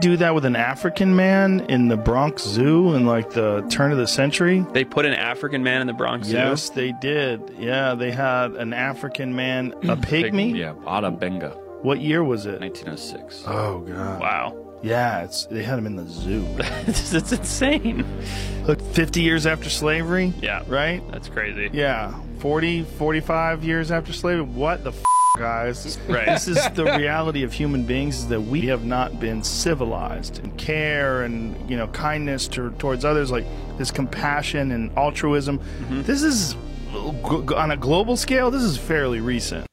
[0.00, 3.98] Do that with an African man in the Bronx Zoo in like the turn of
[3.98, 4.64] the century?
[4.72, 6.34] They put an African man in the Bronx Zoo.
[6.34, 7.54] Yes, they did.
[7.58, 10.56] Yeah, they had an African man, a pygmy.
[10.56, 11.50] Yeah, Ota Benga,
[11.82, 12.58] What year was it?
[12.60, 13.44] 1906.
[13.46, 14.18] Oh god.
[14.20, 14.78] Wow.
[14.82, 16.44] Yeah, it's they had him in the zoo.
[16.88, 18.04] it's, it's insane.
[18.66, 20.32] Look, 50 years after slavery?
[20.40, 20.64] Yeah.
[20.68, 21.02] Right?
[21.12, 21.68] That's crazy.
[21.72, 22.18] Yeah.
[22.38, 24.42] 40, 45 years after slavery?
[24.46, 25.02] What the f-
[25.36, 25.98] guys?
[26.08, 26.26] Right.
[26.26, 30.56] This is the reality of human beings is that we have not been civilized and
[30.58, 33.46] care and, you know, kindness to, towards others like
[33.78, 35.58] this compassion and altruism.
[35.58, 36.02] Mm-hmm.
[36.02, 36.54] This is
[36.92, 39.66] on a global scale, this is fairly recent.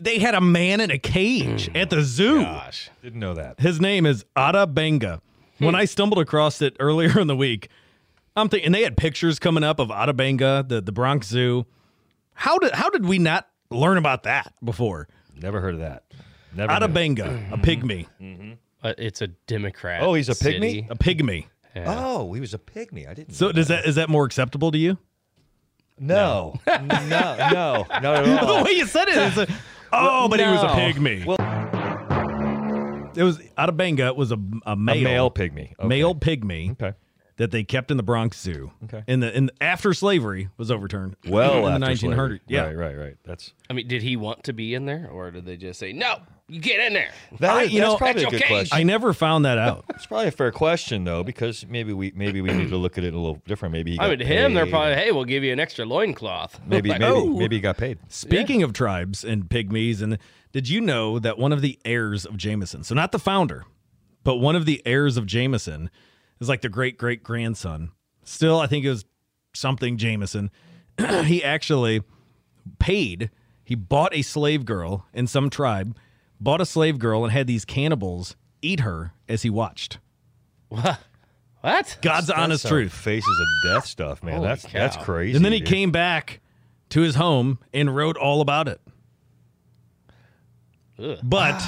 [0.00, 2.42] They had a man in a cage at the zoo.
[2.42, 2.90] Gosh.
[3.02, 3.60] Didn't know that.
[3.60, 5.20] His name is Ota Benga.
[5.58, 7.68] When I stumbled across it earlier in the week,
[8.36, 11.66] I'm thinking, and they had pictures coming up of Ota Benga, the, the Bronx Zoo.
[12.34, 15.08] How did how did we not learn about that before?
[15.40, 16.04] Never heard of that.
[16.54, 16.68] Never.
[16.70, 16.76] knew.
[16.76, 18.06] Ota Benga, a pygmy.
[18.82, 20.02] Uh, it's a Democrat.
[20.02, 20.82] Oh, he's a city.
[20.82, 20.90] pygmy?
[20.90, 21.46] A pygmy.
[21.74, 21.84] Yeah.
[21.86, 23.08] Oh, he was a pygmy.
[23.08, 23.34] I didn't.
[23.34, 24.98] So know does that is that more acceptable to you?
[25.98, 29.46] No, no, no, not at the way you said it is a,
[29.92, 30.72] oh, but he was a no.
[30.74, 31.24] pygmy.
[31.24, 31.38] Well-
[33.14, 35.72] it was Ota Benga was a, a male A male pygmy.
[35.78, 35.86] Okay.
[35.86, 36.96] male pygmy Okay.
[37.36, 38.72] That they kept in the Bronx Zoo.
[38.84, 39.02] Okay.
[39.06, 41.16] In the in after slavery was overturned.
[41.26, 42.14] Well, in the after 1900s.
[42.14, 42.40] slavery.
[42.46, 42.64] Yeah.
[42.64, 43.16] Right, right, right.
[43.24, 45.92] That's I mean, did he want to be in there, or did they just say
[45.92, 46.16] no?
[46.48, 47.12] You get in there.
[47.40, 47.50] that.
[47.50, 48.48] I- you that's know, probably a good okay.
[48.48, 48.78] question.
[48.78, 49.86] I never found that out.
[49.90, 53.04] It's probably a fair question though, because maybe we maybe we need to look at
[53.04, 53.72] it a little different.
[53.72, 56.60] Maybe he I mean, to him, they're probably, hey, we'll give you an extra loincloth.
[56.66, 57.26] maybe Like, maybe oh.
[57.38, 57.98] maybe he got paid.
[58.08, 60.18] Speaking of tribes and pygmies, and
[60.52, 63.64] did you know that one of the heirs of Jameson, so not the founder,
[64.22, 65.90] but one of the heirs of Jameson
[66.42, 67.90] is like the great great grandson.
[68.24, 69.04] Still, I think it was
[69.54, 70.50] something Jameson.
[71.24, 72.02] he actually
[72.78, 73.30] paid,
[73.64, 75.96] he bought a slave girl in some tribe,
[76.40, 79.98] bought a slave girl, and had these cannibals eat her as he watched.
[80.68, 81.00] What?
[81.60, 81.98] What?
[82.02, 82.92] God's honest That's some truth.
[82.92, 84.36] Faces of death stuff, man.
[84.36, 85.36] Holy that's that's crazy.
[85.36, 85.68] And then he dude.
[85.68, 86.40] came back
[86.90, 88.80] to his home and wrote all about it.
[90.98, 91.18] Ugh.
[91.22, 91.62] But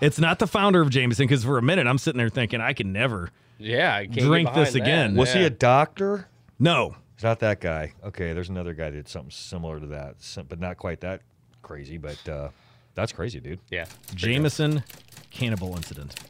[0.00, 2.74] it's not the founder of Jameson because for a minute I'm sitting there thinking I
[2.74, 3.30] can never.
[3.58, 5.14] Yeah, I can't Drink this behind again.
[5.14, 5.20] that.
[5.20, 6.28] Was he a doctor?
[6.58, 7.92] No, It's not that guy.
[8.04, 11.22] Okay, there's another guy that did something similar to that, sim- but not quite that
[11.62, 11.96] crazy.
[11.98, 12.48] But uh,
[12.94, 13.60] that's crazy, dude.
[13.70, 13.86] Yeah.
[14.14, 14.82] Jameson
[15.30, 16.14] cannibal incident.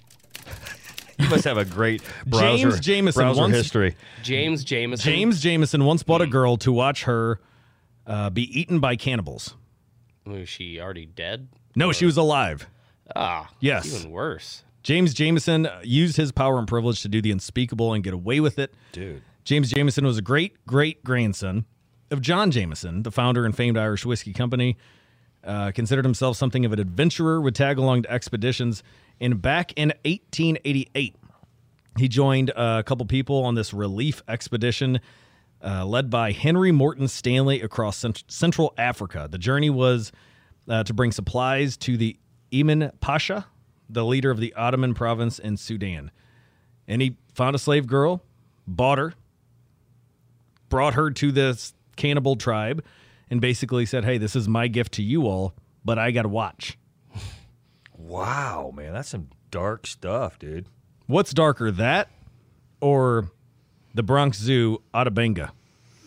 [1.21, 3.97] You must have a great browser, James Jameson browser once- history.
[4.23, 5.05] James Jameson.
[5.05, 7.41] James Jameson once bought a girl to watch her
[8.07, 9.57] uh, be eaten by cannibals.
[10.25, 11.49] Was she already dead?
[11.75, 12.69] No, she was alive.
[13.17, 13.51] Ah.
[13.59, 13.93] Yes.
[13.93, 14.63] Even worse.
[14.89, 18.41] James Jameson uh, used his power and privilege to do the unspeakable and get away
[18.41, 18.73] with it.
[18.93, 19.21] Dude.
[19.45, 21.67] James Jameson was a great great grandson
[22.11, 24.79] of John Jameson, the founder and famed Irish whiskey company.
[25.45, 28.83] Uh, considered himself something of an adventurer, would tag along to expeditions.
[29.21, 31.15] And back in 1888,
[31.99, 35.01] he joined a couple people on this relief expedition
[35.63, 39.29] uh, led by Henry Morton Stanley across cent- Central Africa.
[39.31, 40.13] The journey was
[40.67, 42.19] uh, to bring supplies to the
[42.51, 43.47] Emin Pasha,
[43.89, 46.11] the leader of the Ottoman province in Sudan.
[46.87, 48.23] And he found a slave girl,
[48.67, 49.15] bought her,
[50.69, 52.85] brought her to this cannibal tribe,
[53.31, 56.29] and basically said, Hey, this is my gift to you all, but I got to
[56.29, 56.79] watch.
[58.01, 60.67] Wow, man, that's some dark stuff, dude.
[61.07, 62.09] What's darker, that
[62.81, 63.31] or
[63.93, 65.53] the Bronx Zoo Ota Benga?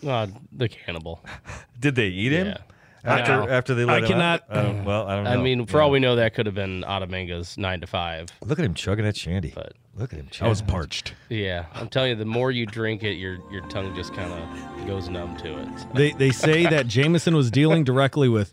[0.04, 1.22] Uh, the cannibal.
[1.78, 2.58] Did they eat him Yeah.
[3.04, 3.48] After No.
[3.48, 4.56] after they I let him cannot- out?
[4.58, 5.30] I don't, well, I don't know.
[5.30, 5.84] I mean, for Yeah.
[5.84, 8.28] all we know, that could have been Adamanga's nine to five.
[8.44, 9.52] look at him chugging that shandy.
[9.54, 10.28] But look at him.
[10.30, 10.46] Chugging.
[10.46, 11.14] I was parched.
[11.28, 14.86] yeah, I'm telling you, the more you drink it, your your tongue just kind of
[14.86, 15.68] goes numb to it.
[15.94, 18.52] They, they say that Jameson was dealing directly with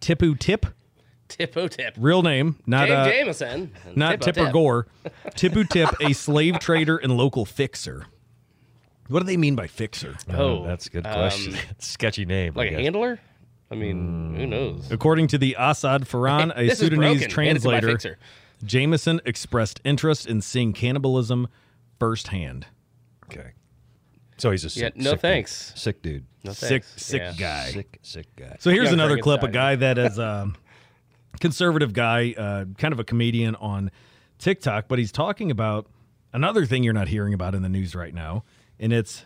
[0.00, 0.66] Tipu Tip,
[1.28, 1.94] Tippo tip.
[1.98, 3.72] real name, not James uh, Jameson.
[3.86, 4.52] and not Tippo Tipper Tip.
[4.52, 4.86] Gore.
[5.36, 8.06] Tipu Tip, a slave trader and local fixer.
[9.08, 10.14] What do they mean by fixer?
[10.32, 11.54] Oh, that's a good um, question.
[11.78, 12.52] Sketchy name.
[12.56, 13.18] I Like a handler?
[13.70, 14.90] I mean, who knows?
[14.90, 17.44] According to the Assad Farran, a This Sudanese broken.
[17.44, 18.18] Hand it to my translator, fixer.
[18.64, 21.48] Jameson expressed interest in seeing cannibalism
[21.98, 22.66] firsthand.
[23.26, 23.52] Okay.
[24.38, 25.20] So he's a sick, Yeah, no sick dude.
[25.20, 25.72] thanks.
[25.76, 26.24] Sick dude.
[26.42, 27.02] No Sick, thanks.
[27.04, 27.34] sick Yeah.
[27.38, 27.70] guy.
[27.70, 28.56] Sick, sick guy.
[28.58, 29.42] So here's Young another clip.
[29.42, 30.50] A guy that is a
[31.38, 33.90] conservative guy, uh, kind of a comedian on
[34.38, 35.86] TikTok, but he's talking about
[36.32, 38.44] another thing you're not hearing about in the news right now,
[38.78, 39.24] and it's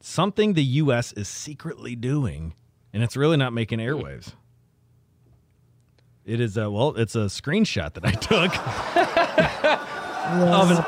[0.00, 1.12] something the U.S.
[1.12, 2.54] is secretly doing,
[2.94, 4.32] and it's really not making airwaves.
[6.24, 8.56] It is a well, it's a screenshot that I took
[10.26, 10.78] of, an,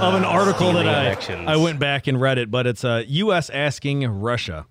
[0.00, 1.52] of an article that I.
[1.52, 3.50] I went back and read it, but it's uh, U.S.
[3.50, 4.66] asking Russia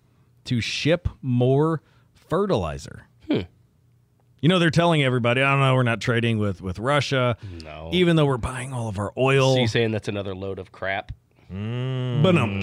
[0.45, 1.82] to ship more
[2.13, 3.08] fertilizer.
[3.27, 7.89] You know, they're telling everybody, I don't know, we're not trading with, with Russia, No.
[7.93, 9.56] even though we're buying all of our oil.
[9.56, 11.13] So you saying that's another load of crap?
[11.49, 12.62] But um,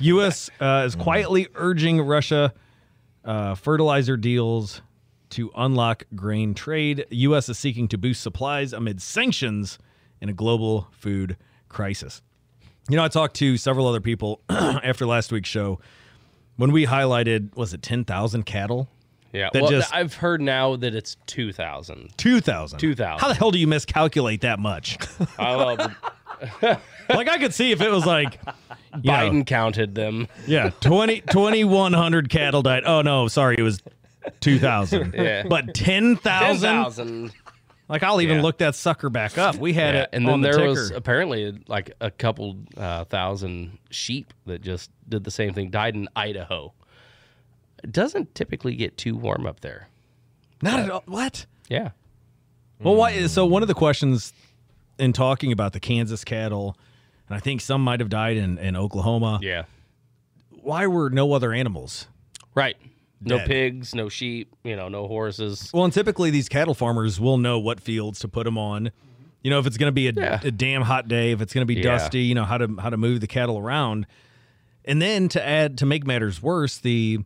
[0.00, 0.48] U.S.
[0.60, 2.54] Uh, is quietly urging Russia
[3.26, 4.80] uh, fertilizer deals
[5.30, 7.04] to unlock grain trade.
[7.10, 7.48] U.S.
[7.48, 9.78] is seeking to boost supplies amid sanctions
[10.20, 11.36] in a global food
[11.68, 12.22] crisis.
[12.88, 15.80] You know, I talked to several other people after last week's show
[16.56, 18.88] when we highlighted, was it 10,000 cattle?
[19.32, 19.50] Yeah.
[19.52, 22.16] That well, just- I've heard now that it's 2,000.
[22.16, 22.78] 2,000.
[22.78, 23.20] 2,000.
[23.20, 24.96] How the hell do you miscalculate that much?
[25.38, 25.78] I love
[26.62, 28.38] like, I could see if it was like,
[29.02, 30.28] you know, Biden counted them.
[30.46, 32.82] Yeah, 20, 2,100 cattle died.
[32.86, 33.80] Oh, no, sorry, it was
[34.40, 35.14] 2,000.
[35.16, 35.44] Yeah.
[35.48, 36.20] But 10,000?
[36.60, 37.32] 10,000.
[37.88, 38.42] Like, I'll even Yeah.
[38.42, 39.56] look that sucker back up.
[39.56, 40.68] We had Yeah, it and then on the there ticker.
[40.70, 45.94] was apparently like a couple uh, thousand sheep that just did the same thing, died
[45.94, 46.72] in Idaho.
[47.84, 49.88] It doesn't typically get too warm up there.
[50.62, 51.02] Not at all.
[51.06, 51.46] What?
[51.68, 51.90] Yeah.
[52.80, 53.26] Well, why?
[53.28, 54.32] So one of the questions
[54.98, 56.76] in talking about the Kansas cattle,
[57.28, 59.38] and I think some might have died in, in Oklahoma.
[59.42, 59.64] Yeah.
[60.50, 62.08] Why were no other animals?
[62.54, 62.76] Right.
[63.20, 63.46] No Dead.
[63.46, 65.70] pigs, no sheep, you know, no horses.
[65.72, 68.90] Well, and typically these cattle farmers will know what fields to put them on.
[69.42, 70.40] You know, if it's going to be a, Yeah.
[70.42, 71.82] a damn hot day, if it's going to be Yeah.
[71.96, 74.06] dusty, you know how to how to move the cattle around.
[74.84, 77.20] And then to add to make matters worse, the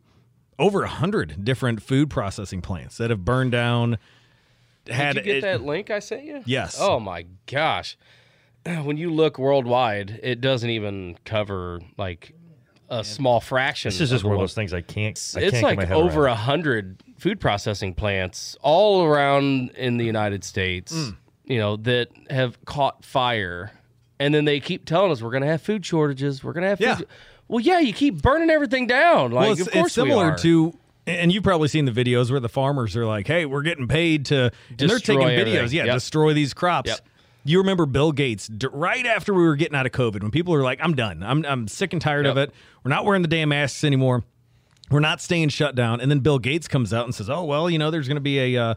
[0.59, 3.99] over a hundred different food processing plants that have burned down.
[4.89, 6.43] Had Did you get it- that link I sent you?
[6.47, 6.77] Yes.
[6.81, 7.97] Oh my gosh.
[8.83, 12.35] When you look worldwide, it doesn't even cover like
[12.91, 13.89] a small fraction.
[13.89, 15.17] This is just of one of those things I can't.
[15.37, 19.71] I it's can't like get my head over a hundred food processing plants all around
[19.71, 21.17] in the United States, Mm.
[21.45, 23.71] you know, that have caught fire.
[24.19, 26.45] And then they keep telling us we're going to have food shortages.
[26.45, 27.07] We're going to have food.
[27.09, 27.15] Yeah.
[27.49, 29.31] Well, yeah, you keep burning everything down.
[29.33, 30.39] Like, well, it's, of course it's similar we are.
[30.39, 33.89] to, and you've probably seen the videos where the farmers are like, "Hey, we're getting
[33.89, 35.77] paid to," and they're taking videos, everything.
[35.79, 35.95] yeah, Yep.
[35.95, 36.89] destroy these crops.
[36.91, 37.01] Yep.
[37.45, 40.53] You remember Bill Gates d- right after we were getting out of COVID, when people
[40.53, 41.23] were like, "I'm done.
[41.23, 42.53] I'm I'm sick and tired of it.
[42.85, 44.25] We're not wearing the damn masks anymore.
[44.91, 47.71] We're not staying shut down." And then Bill Gates comes out and says, "Oh well,
[47.71, 48.75] you know, there's going to be a uh,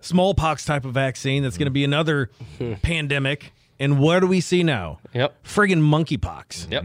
[0.00, 2.30] smallpox type of vaccine that's going to be another
[2.82, 4.98] pandemic." And what do we see now?
[5.14, 5.44] Yep.
[5.44, 6.70] Friggin' monkeypox.
[6.72, 6.84] Yep.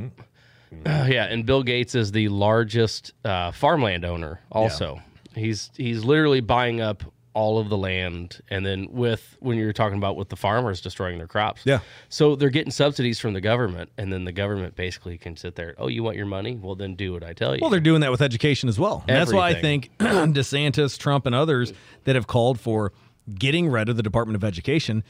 [0.86, 4.40] Uh, yeah, and Bill Gates is the largest uh, farmland owner.
[4.52, 5.02] Also,
[5.36, 9.98] he's he's literally buying up all of the land, and then with when you're talking
[9.98, 11.62] about with the farmers destroying their crops.
[11.66, 11.80] Yeah.
[12.10, 15.76] So they're getting subsidies from the government, and then the government basically can sit there.
[15.78, 16.56] Oh, you want your money?
[16.62, 17.60] Well, then do what I tell you.
[17.62, 19.04] Well, they're doing that with education as well.
[19.08, 22.94] And that's why I think DeSantis, Trump, and others that have called for
[23.34, 25.04] getting rid of the Department of Education.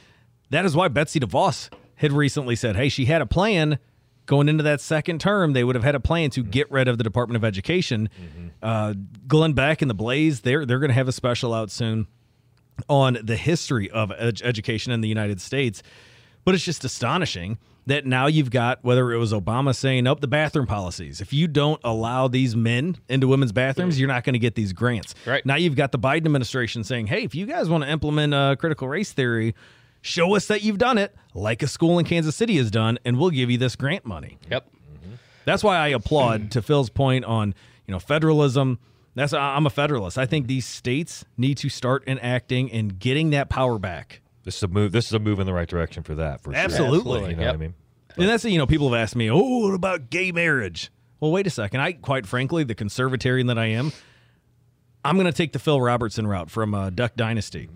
[0.50, 3.78] That is why Betsy DeVos had recently said, hey, she had a plan
[4.26, 5.52] going into that second term.
[5.52, 8.08] They would have had a plan to get rid of the Department of Education.
[8.62, 8.94] Uh,
[9.26, 12.06] Glenn Beck and the Blaze, they're, they're going to have a special out soon
[12.88, 15.82] on the history of ed- education in the United States.
[16.44, 20.26] But it's just astonishing that now you've got whether it was Obama saying up the
[20.26, 21.20] bathroom policies.
[21.20, 24.72] If you don't allow these men into women's bathrooms, you're not going to get these
[24.72, 25.14] grants.
[25.26, 25.44] Right.
[25.44, 28.56] Now you've got the Biden administration saying, "Hey, if you guys want to implement uh,
[28.56, 29.54] critical race theory,
[30.04, 33.18] show us that you've done it, like a school in Kansas City has done, and
[33.18, 34.68] we'll give you this grant money." Yep.
[35.46, 37.54] That's why I applaud to Phil's point on
[37.86, 38.78] you know federalism.
[39.14, 40.18] That's I'm a federalist.
[40.18, 44.20] I think these states need to start enacting and getting that power back.
[44.44, 44.92] This is a move.
[44.92, 46.40] This is a move in the right direction for that.
[46.42, 46.60] For sure.
[46.60, 47.30] Absolutely.
[47.30, 47.46] You know Yep.
[47.46, 47.74] what I mean?
[48.16, 50.90] And that's you know people have asked me, oh, what about gay marriage?
[51.20, 51.80] Well, wait a second.
[51.80, 53.92] I quite frankly, the conservatarian that I am,
[55.04, 57.68] I'm going to take the Phil Robertson route from uh, Duck Dynasty.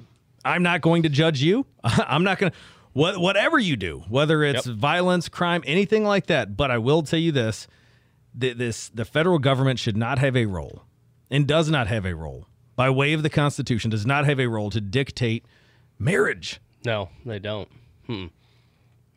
[0.49, 1.67] I'm not going to judge you.
[1.85, 2.59] I'm not going to
[2.93, 4.77] what whatever you do, whether it's Yep.
[4.77, 6.57] violence, crime, anything like that.
[6.57, 7.69] But I will tell you this:
[8.39, 10.83] th- this the federal government should not have a role,
[11.31, 13.91] and does not have a role by way of the Constitution.
[13.91, 15.45] Does not have a role to dictate
[15.99, 16.61] marriage.
[16.85, 17.69] No, they don't.
[18.07, 18.27] Hmm.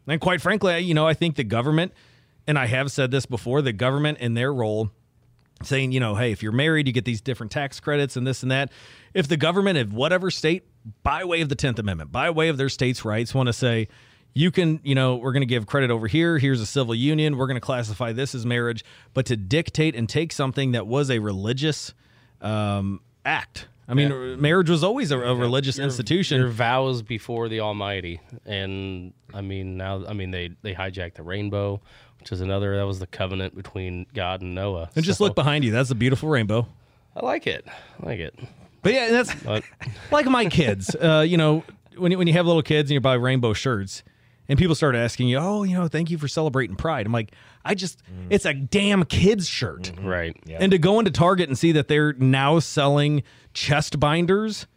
[0.08, 1.94] And quite frankly, you know, I think the government,
[2.48, 4.90] and I have said this before, the government in their role,
[5.64, 8.42] saying, you know, hey, if you're married, you get these different tax credits and this
[8.42, 8.72] and that.
[9.14, 10.64] If the government of whatever state,
[11.04, 13.88] by way of the 10th Amendment, by way of their states' rights, want to say,
[14.34, 16.38] you can, you know, we're going to give credit over here.
[16.38, 17.38] Here's a civil union.
[17.38, 18.84] We're going to classify this as marriage.
[19.14, 21.94] But to dictate and take something that was a religious
[22.42, 23.68] um, act.
[23.88, 26.40] I mean, marriage was always a, a religious institution.
[26.40, 31.24] Your vows before the Almighty, and I mean now, I mean they they hijacked the
[31.24, 31.82] rainbow,
[32.20, 32.78] which is another.
[32.78, 34.90] That was the covenant between God and Noah.
[34.96, 35.72] and just look behind you.
[35.72, 36.68] That's a beautiful rainbow.
[37.18, 37.66] I like it.
[37.68, 38.40] I like it.
[38.82, 39.64] But yeah, that's But
[40.12, 40.96] like my kids.
[40.96, 41.64] Uh, you know,
[41.98, 44.04] when you, when you have little kids and you buy rainbow shirts,
[44.50, 47.34] and people start asking you, "Oh, you know, thank you for celebrating Pride." I'm like,
[47.64, 49.92] I just, it's a damn kid's shirt.
[50.02, 50.36] right.
[50.50, 54.68] And to go into Target and see that they're now selling chest binders,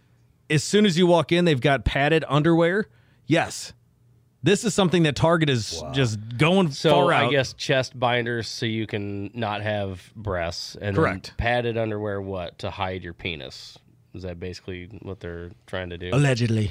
[0.50, 2.86] as soon as you walk in, they've got padded underwear.
[3.26, 3.72] Yes,
[4.42, 8.66] this is something that Target is just going So far I guess chest binders so
[8.66, 11.32] you can not have breasts, and Correct.
[11.38, 12.20] padded underwear.
[12.20, 13.78] What to hide your penis?
[14.14, 16.10] Is that basically what they're trying to do?
[16.12, 16.70] Allegedly.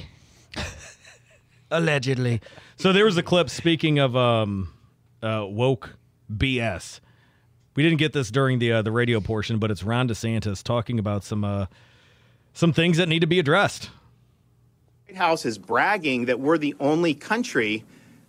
[1.70, 2.40] Allegedly.
[2.76, 4.72] So there was a clip speaking of um,
[5.22, 5.96] uh, woke
[6.32, 7.00] BS.
[7.76, 10.98] We didn't get this during the uh, the radio portion, but it's Ron DeSantis talking
[10.98, 11.66] about some uh,
[12.52, 13.90] some things that need to be addressed.
[15.06, 17.84] White House is bragging that we're the only country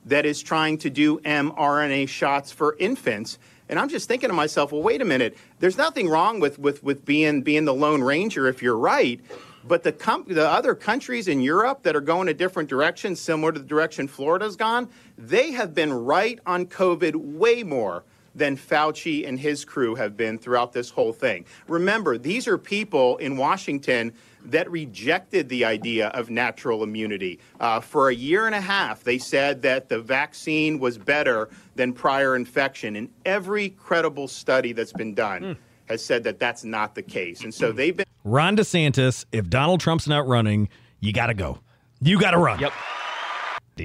[0.06, 3.38] that is trying to do mRNA shots for infants.
[3.68, 5.38] And I'm just thinking to myself, well, wait a minute.
[5.60, 9.20] There's nothing wrong with, with, with being, being the Lone Ranger if you're right.
[9.68, 13.52] But the, com- the other countries in Europe that are going a different direction, similar
[13.52, 18.04] to the direction Florida's gone, they have been right on COVID way more
[18.36, 21.46] than Fauci and his crew have been throughout this whole thing.
[21.68, 24.14] Remember, these are people in Washington
[24.52, 27.40] that rejected the idea of natural immunity.
[27.60, 31.94] Uh, for a year and a half, they said that the vaccine was better than
[31.94, 32.96] prior infection.
[32.96, 35.58] And every credible study that's been done
[35.90, 37.44] has said that that's not the case.
[37.44, 38.06] And so they've been.
[38.24, 41.60] Ron DeSantis, if Donald Trump's not running, you got to go.
[42.02, 42.60] You got to run.
[42.60, 42.74] Yep.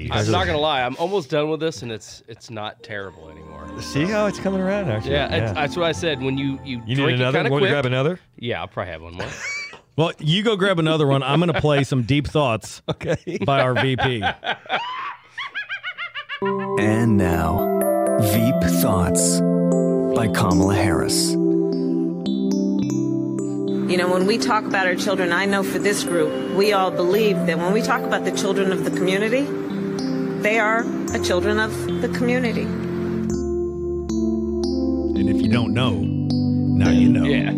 [0.09, 0.83] I'm not gonna lie.
[0.83, 3.67] I'm almost done with this, and it's it's not terrible anymore.
[3.81, 5.11] See how it's coming around, actually.
[5.11, 6.21] Yeah, it's- that's what I said.
[6.21, 7.39] When you you, You need drink another?
[7.39, 7.71] it kind of Want to quick.
[7.73, 8.17] grab another?
[8.37, 9.27] Yeah, I'll probably have one more.
[9.97, 11.21] Well, you go grab another one.
[11.21, 13.39] I'm going to play some deep thoughts okay.
[13.45, 14.23] by our VP.
[16.79, 19.41] And now, Veep Thoughts
[20.15, 21.31] by Kamala Harris.
[23.91, 26.91] You know, when we talk about our children, I know for this group, we all
[26.91, 29.41] believe that when we talk about the children of the community,
[30.41, 32.63] they are a children of the community.
[35.19, 37.25] And if you don't know, now you know.
[37.25, 37.51] Yeah.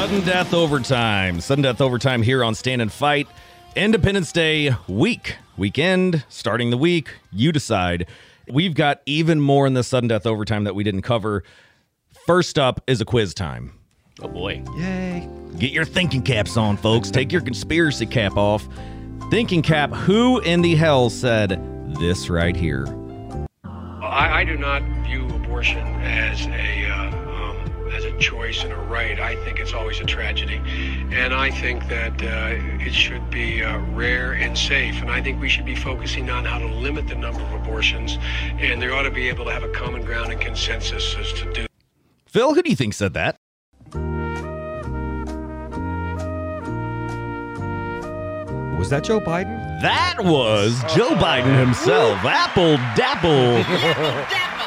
[0.00, 1.42] Sudden death overtime.
[1.42, 3.28] Sudden death overtime here on Stand and Fight.
[3.76, 7.10] Independence Day week, weekend, starting the week.
[7.30, 8.06] You decide.
[8.48, 11.44] We've got even more in the sudden death overtime that we didn't cover.
[12.24, 13.74] First up is a quiz time.
[14.22, 14.64] Oh boy.
[14.78, 15.28] Yay.
[15.58, 17.10] Get your thinking caps on, folks.
[17.10, 18.66] Take your conspiracy cap off.
[19.30, 21.62] Thinking cap, who in the hell said
[22.00, 22.86] this right here?
[24.02, 26.89] I, I do not view abortion as a uh, as a
[28.20, 29.18] choice and a right.
[29.18, 30.60] I think it's always a tragedy,
[31.10, 35.00] and I think that uh, it should be uh, rare and safe.
[35.00, 38.18] And I think we should be focusing on how to limit the number of abortions,
[38.58, 41.52] and there ought to be able to have a common ground and consensus as to
[41.52, 41.66] do.
[42.26, 43.36] Phil, who do you think said that?
[48.78, 49.82] Was that Joe Biden?
[49.82, 52.18] That was Joe Biden himself.
[52.24, 54.56] Apple Dapple.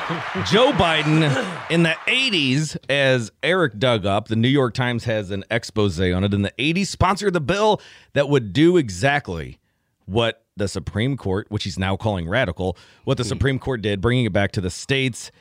[0.46, 1.24] Joe Biden
[1.70, 6.24] in the 80s, as Eric dug up, the New York Times has an expose on
[6.24, 6.34] it.
[6.34, 7.82] In the 80s, sponsored the bill
[8.14, 9.60] that would do exactly
[10.06, 14.26] what the Supreme Court, which he's now calling radical, what the Supreme Court did, bringing
[14.26, 15.32] it back to the states.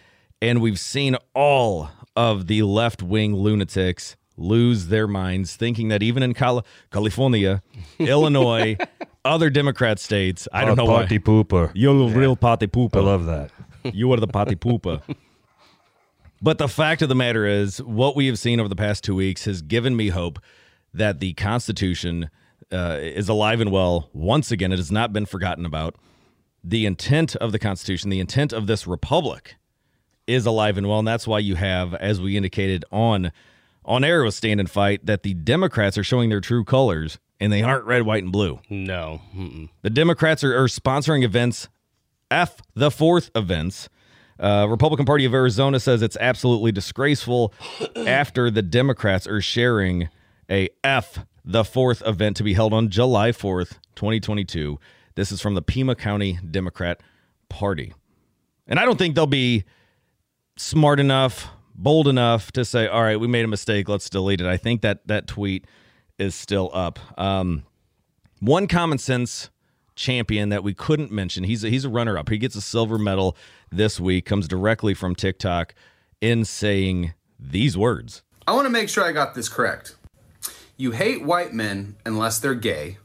[0.40, 6.22] And we've seen all of the left wing lunatics lose their minds, thinking that even
[6.22, 7.62] in Cali- California,
[7.98, 8.76] Illinois,
[9.24, 11.02] other Democrat states, I don't know why.
[11.02, 11.70] potty pooper.
[11.74, 12.96] You're a real potty pooper.
[12.96, 13.50] I love that.
[13.84, 15.02] You are the potty pooper.
[16.40, 19.14] But the fact of the matter is, what we have seen over the past two
[19.14, 20.40] weeks has given me hope
[20.92, 22.30] that the Constitution
[22.72, 24.08] uh, is alive and well.
[24.12, 25.94] Once again, it has not been forgotten about.
[26.64, 29.56] The intent of the Constitution, the intent of this republic,
[30.26, 33.32] is alive and well, and that's why you have, as we indicated on
[33.84, 37.52] on air with Stand and Fight, that the Democrats are showing their true colors, and
[37.52, 38.60] they aren't red, white, and blue.
[38.70, 39.20] No.
[39.34, 39.68] Mm-mm.
[39.82, 41.68] The Democrats are, are sponsoring events,
[42.32, 43.88] F the fourth events.
[44.40, 47.52] Uh, Republican Party of Arizona says it's absolutely disgraceful
[47.96, 50.08] after the Democrats are sharing
[50.50, 54.78] a F the fourth event to be held on July 4th, 2022.
[55.14, 57.02] This is from the Pima County Democrat
[57.48, 57.92] Party.
[58.66, 59.64] And I don't think they'll be
[60.56, 64.46] smart enough, bold enough to say, all right, we made a mistake, let's delete it.
[64.46, 65.66] I think that that tweet
[66.18, 66.98] is still up.
[67.18, 67.64] Um,
[68.40, 69.50] one common sense
[70.02, 71.44] champion that we couldn't mention.
[71.44, 72.28] He's a, he's a runner up.
[72.28, 73.36] He gets a silver medal
[73.70, 74.26] this week.
[74.26, 75.74] Comes directly from TikTok
[76.20, 78.22] in saying these words.
[78.46, 79.96] I want to make sure I got this correct.
[80.76, 82.98] You hate white men unless they're gay.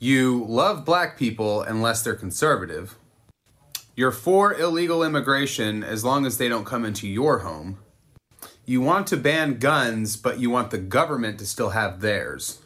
[0.00, 2.96] You love black people unless they're conservative.
[3.94, 7.78] You're for illegal immigration as long as they don't come into your home.
[8.64, 12.60] You want to ban guns, but you want the government to still have theirs.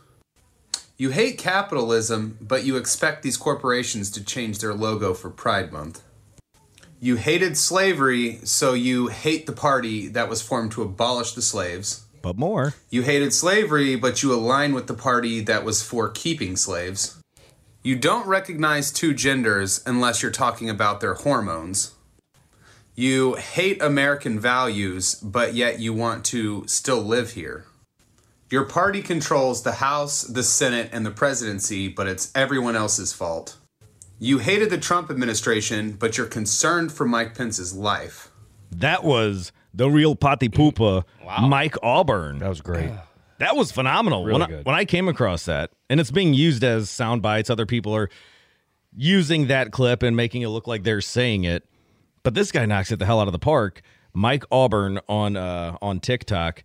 [0.96, 6.02] You hate capitalism, but you expect these corporations to change their logo for Pride Month.
[7.00, 12.04] You hated slavery, so you hate the party that was formed to abolish the slaves.
[12.20, 12.74] But more.
[12.90, 17.18] You hated slavery, but you align with the party that was for keeping slaves.
[17.82, 21.94] You don't recognize two genders unless you're talking about their hormones.
[22.94, 27.64] You hate American values, but yet you want to still live here.
[28.52, 33.56] Your party controls the House, the Senate, and the presidency, but it's everyone else's fault.
[34.18, 38.30] You hated the Trump administration, but you're concerned for Mike Pence's life.
[38.70, 41.04] That was the real potty pooper,
[41.40, 42.40] Mike Auburn.
[42.40, 42.90] That was great.
[43.38, 44.26] That was phenomenal.
[44.26, 44.66] Really when, I, good.
[44.66, 48.10] when I came across that, and it's being used as sound bites, other people are
[48.94, 51.66] using that clip and making it look like they're saying it.
[52.22, 53.80] But this guy knocks it the hell out of the park.
[54.12, 56.62] Mike Auburn on uh, on TikTok.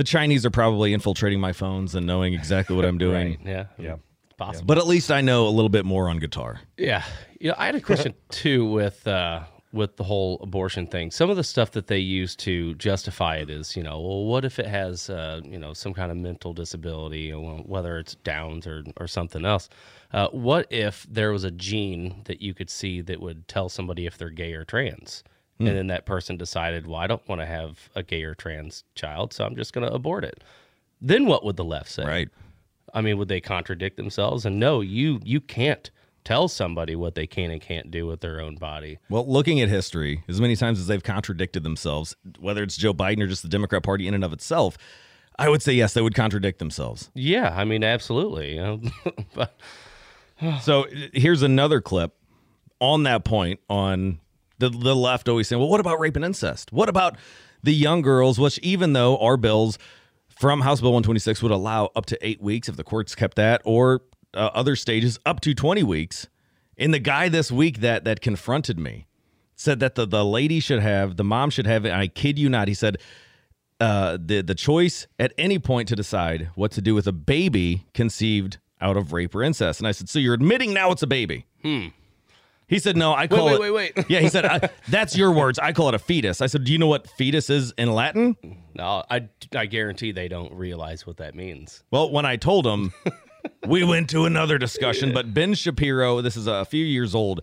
[0.00, 3.32] The Chinese are probably infiltrating my phones and knowing exactly what I'm doing.
[3.32, 3.66] Right, yeah.
[3.76, 3.96] Yeah.
[4.38, 4.64] possible.
[4.64, 6.58] But at least I know a little bit more on guitar.
[6.78, 7.04] Yeah,
[7.38, 9.44] you know, I had a question too with uh,
[9.74, 11.10] with the whole abortion thing.
[11.10, 14.46] Some of the stuff that they use to justify it is, you know, well, what
[14.46, 18.84] if it has, uh, you know, some kind of mental disability, whether it's Downs or
[18.96, 19.68] or something else.
[20.14, 24.06] Uh, what if there was a gene that you could see that would tell somebody
[24.06, 25.22] if they're gay or trans?
[25.60, 25.66] Hmm.
[25.66, 28.84] And then that person decided, well, I don't want to have a gay or trans
[28.94, 30.42] child, so I'm just going to abort it.
[31.00, 32.04] Then what would the left say?
[32.04, 32.28] Right.
[32.92, 34.44] I mean, would they contradict themselves?
[34.44, 35.90] And no, you you can't
[36.24, 38.98] tell somebody what they can and can't do with their own body.
[39.08, 43.22] Well, looking at history, as many times as they've contradicted themselves, whether it's Joe Biden
[43.22, 44.76] or just the Democrat Party in and of itself,
[45.38, 47.10] I would say yes, they would contradict themselves.
[47.14, 48.54] Yeah, I mean, absolutely.
[48.56, 48.80] You know?
[49.34, 49.56] but
[50.62, 52.14] So here's another clip
[52.80, 54.20] on that point on
[54.60, 56.72] the the left always saying, well, what about rape and incest?
[56.72, 57.16] What about
[57.62, 58.38] the young girls?
[58.38, 59.78] Which even though our bills
[60.28, 63.60] from House Bill 126 would allow up to eight weeks if the courts kept that,
[63.64, 64.02] or
[64.34, 66.28] uh, other stages up to 20 weeks.
[66.78, 69.06] And the guy this week that that confronted me
[69.56, 71.84] said that the the lady should have the mom should have.
[71.84, 72.98] I kid you not, he said.
[73.80, 77.86] Uh, the the choice at any point to decide what to do with a baby
[77.94, 81.06] conceived out of rape or incest, and I said, so you're admitting now it's a
[81.06, 81.46] baby?
[81.62, 81.88] Hmm.
[82.70, 83.60] He said, no, I call wait, it.
[83.60, 84.04] wait, wait.
[84.08, 85.58] yeah, he said, I, that's your words.
[85.58, 86.40] I call it a fetus.
[86.40, 88.36] I said, do you know what fetus is in Latin?
[88.76, 91.82] No, I, I guarantee they don't realize what that means.
[91.90, 92.92] Well, when I told him,
[93.66, 95.12] we went to another discussion.
[95.12, 97.40] But Ben Shapiro, this is a few years old,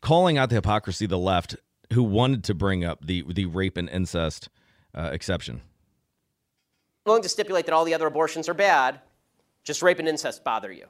[0.00, 1.56] calling out the hypocrisy of the left
[1.92, 4.48] who wanted to bring up the the rape and incest
[4.94, 5.60] uh, exception.
[7.04, 9.00] willing to stipulate that all the other abortions are bad,
[9.62, 10.86] just rape and incest bother you.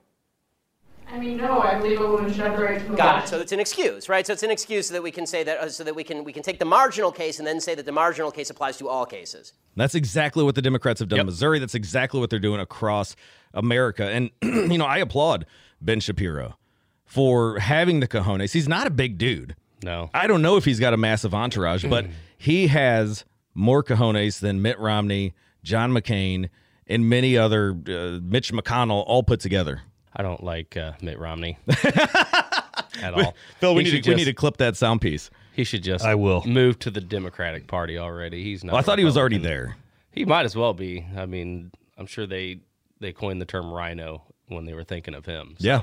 [1.11, 3.28] I mean, no, I believe a woman should have the right to move Got it.
[3.28, 4.26] So it's an excuse, right?
[4.26, 6.24] So it's an excuse so that we can say that, uh, so that we can
[6.24, 8.88] we can take the marginal case and then say that the marginal case applies to
[8.88, 9.52] all cases.
[9.76, 11.59] That's exactly what the Democrats have done in Missouri.
[11.59, 13.16] That's exactly what they're doing across
[13.52, 14.09] America.
[14.09, 15.46] And, you know, I applaud
[15.80, 16.57] Ben Shapiro
[17.05, 18.52] for having the cojones.
[18.52, 19.57] He's not a big dude.
[19.82, 20.11] No.
[20.14, 22.07] I don't know if he's got a massive entourage, but
[22.38, 23.24] he has
[23.55, 26.48] more cojones than Mitt Romney, John McCain,
[26.86, 29.82] and many other, uh, Mitch McConnell, all put together.
[30.16, 33.34] I don't like uh, Mitt Romney at all.
[33.58, 35.30] Phil, we He need, to, we need to clip that sound piece.
[35.52, 36.04] He should just.
[36.04, 36.42] I will.
[36.44, 38.42] move to the Democratic Party already.
[38.42, 38.72] He's not.
[38.72, 39.76] Well, I a thought he was already there.
[40.12, 41.04] He might as well be.
[41.16, 42.60] I mean, I'm sure they
[43.00, 45.56] they coined the term RINO when they were thinking of him.
[45.58, 45.82] So, Yeah.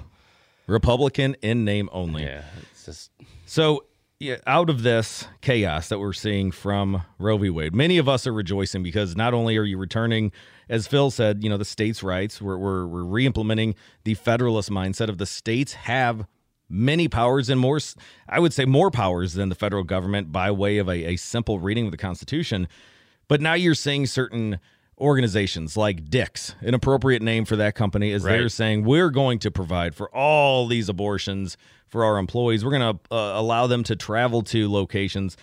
[0.68, 2.24] Republican in name only.
[2.24, 3.12] Yeah, it's just
[3.46, 3.86] So,
[4.20, 7.50] yeah, out of this chaos that we're seeing from Roe v.
[7.50, 10.32] Wade, many of us are rejoicing because not only are you returning,
[10.72, 14.70] as Phil said, you know, the states' rights, we're, we're, we're re implementing the federalist
[14.70, 16.26] mindset of the states have
[16.70, 17.80] many powers and more,
[18.30, 21.60] I would say more powers than the federal government by way of a, a simple
[21.60, 22.70] reading of the Constitution.
[23.28, 24.60] But now you're seeing certain
[24.98, 29.52] organizations like Dick's, an appropriate name for that company, is they're saying we're going to
[29.52, 31.58] provide for all these abortions
[31.88, 32.64] for our employees.
[32.64, 35.36] We're going to uh, allow them to travel to locations.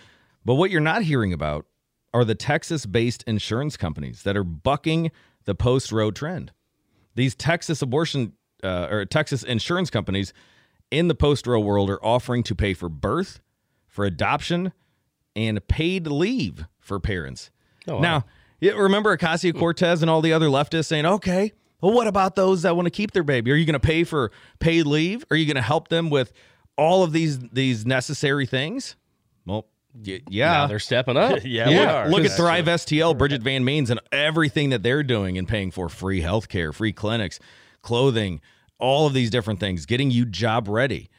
[0.46, 1.66] But what you're not hearing about
[2.14, 5.10] are the Texas based insurance companies that are bucking
[5.44, 6.52] the post road trend.
[7.14, 10.32] These Texas abortion uh, or Texas insurance companies
[10.90, 13.40] in the post Roe world are offering to pay for birth,
[13.86, 14.72] for adoption,
[15.36, 17.50] and paid leave for parents.
[17.86, 18.00] Oh, wow.
[18.00, 18.24] Now,
[18.76, 22.74] remember Acacia Cortez and all the other leftists saying, okay, well, what about those that
[22.74, 23.52] want to keep their baby?
[23.52, 25.24] Are you going to pay for paid leave?
[25.30, 26.32] Are you going to help them with
[26.76, 28.96] all of these these necessary things?
[30.06, 31.40] Well, y- yeah, Now they're stepping up.
[31.44, 32.08] Yeah, yeah, we are.
[32.10, 36.20] look at Thrive STL, Bridget VanMeans, and everything that they're doing and paying for free
[36.22, 37.38] healthcare, free clinics,
[37.82, 38.40] clothing,
[38.78, 41.10] all of these different things, getting you job ready.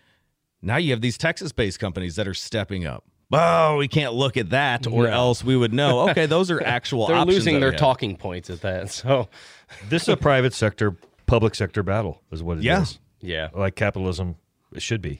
[0.61, 3.03] Now you have these Texas based companies that are stepping up.
[3.31, 5.11] Oh, we can't look at that, or No.
[5.11, 6.09] else we would know.
[6.09, 7.05] Okay, those are actual.
[7.07, 8.89] They're options losing their talking points at that.
[8.91, 9.29] So
[9.87, 12.65] This is a private sector, public sector battle, is what it is.
[12.65, 12.85] Yeah.
[13.21, 14.35] yeah, Like capitalism
[14.73, 15.19] it should be.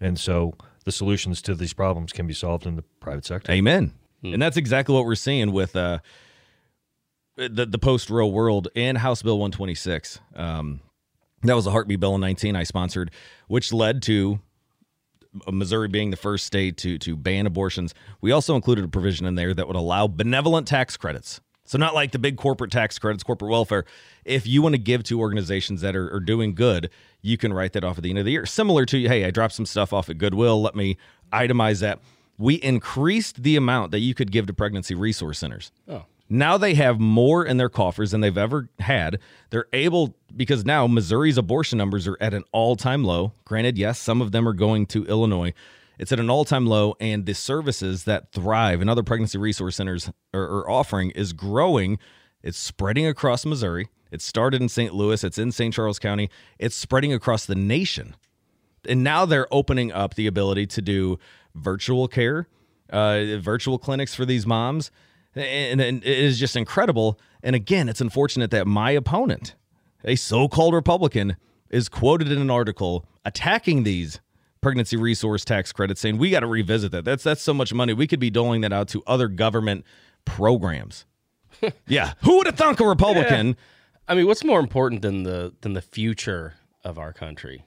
[0.00, 0.54] And so
[0.90, 3.52] the solutions to these problems can be solved in the private sector.
[3.52, 3.92] Amen.
[4.22, 4.34] Hmm.
[4.34, 5.98] And that's exactly what we're seeing with uh,
[7.36, 10.18] the the post Roe world and House Bill 126.
[10.34, 10.80] Um,
[11.42, 13.12] that was a heartbeat bill in 19 I sponsored,
[13.46, 14.40] which led to
[15.46, 17.94] uh, Missouri being the first state to to ban abortions.
[18.20, 21.40] We also included a provision in there that would allow benevolent tax credits.
[21.64, 23.84] So not like the big corporate tax credits, corporate welfare.
[24.30, 26.88] If you want to give to organizations that are, are doing good,
[27.20, 28.46] you can write that off at the end of the year.
[28.46, 30.62] Similar to, hey, I dropped some stuff off at Goodwill.
[30.62, 30.96] Let me
[31.32, 31.98] itemize that.
[32.38, 35.72] We increased the amount that you could give to pregnancy resource centers.
[35.88, 36.04] Oh.
[36.32, 39.18] Now they have more in their coffers than they've ever had.
[39.50, 43.32] They're able because now Missouri's abortion numbers are at an all-time low.
[43.44, 45.52] Granted, yes, some of them are going to Illinois.
[45.98, 50.10] It's at an all-time low, and the services that Thrive and other pregnancy resource centers
[50.32, 51.98] are, are offering is growing.
[52.42, 54.94] It's spreading across Missouri, It started in St.
[54.94, 55.72] Louis, it's in St.
[55.72, 58.16] Charles County, it's spreading across the nation.
[58.88, 61.18] And now they're opening up the ability to do
[61.54, 62.48] virtual care,
[62.90, 64.90] uh, virtual clinics for these moms.
[65.34, 67.18] And, and it is just incredible.
[67.42, 69.54] And again, it's unfortunate that my opponent,
[70.04, 71.36] a so called Republican,
[71.68, 74.20] is quoted in an article attacking these
[74.60, 77.04] pregnancy resource tax credits, saying we got to revisit that.
[77.04, 77.92] That's that's so much money.
[77.92, 79.84] We could be doling that out to other government
[80.24, 81.06] programs.
[81.86, 83.48] yeah, who would have thunk a Republican?
[83.48, 83.54] Yeah.
[84.10, 86.54] I mean, what's more important than the than the future
[86.84, 87.64] of our country?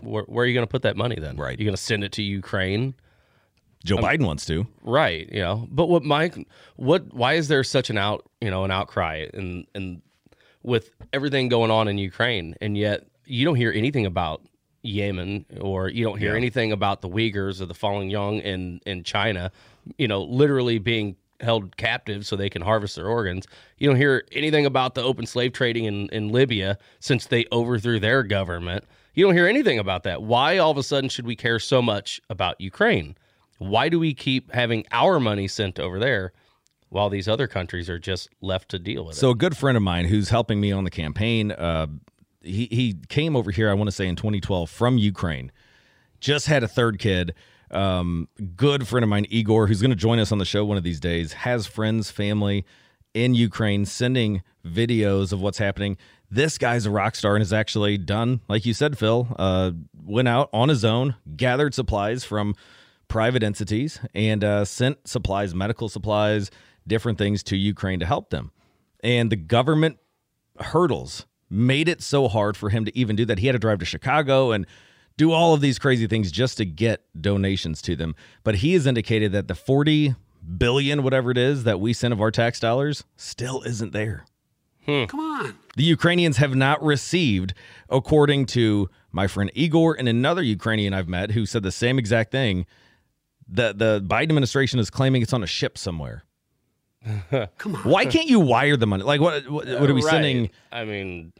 [0.00, 1.36] Where, where are you going to put that money then?
[1.36, 2.94] Right, you're going to send it to Ukraine.
[3.84, 4.66] Joe Um, Biden wants to.
[4.82, 5.66] Right, you know.
[5.70, 6.36] But what Mike
[6.76, 10.00] what why is there such an out, you know, an outcry and and
[10.62, 14.42] with everything going on in Ukraine and yet you don't hear anything about
[14.82, 16.36] Yemen or you don't hear Yeah.
[16.36, 19.50] anything about the Uyghurs or the Falun Gong in in China,
[19.96, 23.46] you know, literally being held captive so they can harvest their organs.
[23.78, 28.00] You don't hear anything about the open slave trading in, in Libya since they overthrew
[28.00, 28.84] their government.
[29.14, 30.22] You don't hear anything about that.
[30.22, 33.16] Why all of a sudden should we care so much about Ukraine?
[33.58, 36.32] Why do we keep having our money sent over there
[36.90, 39.18] while these other countries are just left to deal with it?
[39.18, 41.88] So a good friend of mine who's helping me on the campaign, uh,
[42.42, 43.68] he he came over here.
[43.68, 45.50] I want to say in 2012 from Ukraine.
[46.20, 47.34] Just had a third kid.
[47.70, 50.76] Um, good friend of mine, Igor, who's going to join us on the show one
[50.76, 52.64] of these days, has friends, family
[53.14, 55.96] in Ukraine, sending videos of what's happening.
[56.30, 60.28] This guy's a rock star and has actually done, like you said, Phil, uh, went
[60.28, 62.54] out on his own, gathered supplies from
[63.08, 66.50] private entities, and uh, sent supplies, medical supplies,
[66.86, 68.52] different things to Ukraine to help them.
[69.02, 69.98] And the government
[70.60, 73.38] hurdles made it so hard for him to even do that.
[73.38, 74.66] He had to drive to Chicago and
[75.18, 78.14] do all of these crazy things just to get donations to them.
[78.44, 80.14] But he has indicated that the 40
[80.56, 84.24] billion, whatever it is, that we send of our tax dollars still isn't there.
[84.86, 85.04] Hmm.
[85.04, 85.54] Come on.
[85.76, 87.52] The Ukrainians have not received,
[87.90, 92.30] according to my friend Igor and another Ukrainian I've met who said the same exact
[92.30, 92.64] thing.
[93.46, 96.24] The the Biden administration is claiming it's on a ship somewhere.
[97.58, 97.82] Come on.
[97.82, 99.02] Why can't you wire the money?
[99.02, 100.10] Like what what, what are we Right.
[100.10, 101.32] sending I mean,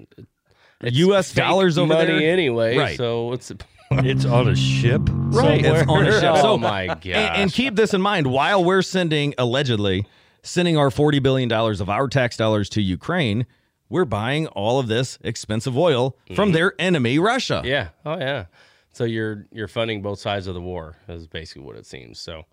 [0.82, 2.32] US dollars over money there?
[2.32, 2.76] anyway.
[2.76, 2.96] Right.
[2.96, 3.52] So it's
[3.90, 5.00] It's on a ship.
[5.06, 6.44] Right, it's on a ship.
[6.44, 7.06] Oh my god.
[7.06, 10.06] And, and keep this in mind while we're sending allegedly
[10.42, 13.46] sending our 40 billion dollars of our tax dollars to Ukraine,
[13.88, 16.54] we're buying all of this expensive oil from mm-hmm.
[16.54, 17.62] their enemy Russia.
[17.64, 17.88] Yeah.
[18.04, 18.46] Oh yeah.
[18.92, 22.18] So you're you're funding both sides of the war is basically what it seems.
[22.18, 22.44] So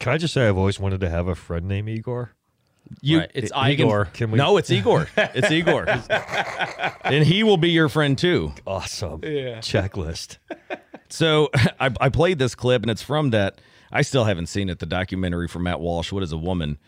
[0.00, 2.32] Can I just say I've always wanted to have a friend named Igor?
[3.00, 4.06] You, Right, it's he Igor.
[4.12, 5.08] Can we- No, it's Igor.
[5.16, 5.86] It's Igor.
[7.04, 8.52] and he will be your friend too.
[8.66, 9.20] Awesome.
[9.22, 9.58] Yeah.
[9.58, 10.38] Checklist.
[11.08, 13.60] So I, I played this clip and it's from that.
[13.90, 14.78] I still haven't seen it.
[14.78, 16.12] The documentary from Matt Walsh.
[16.12, 16.78] What is a woman?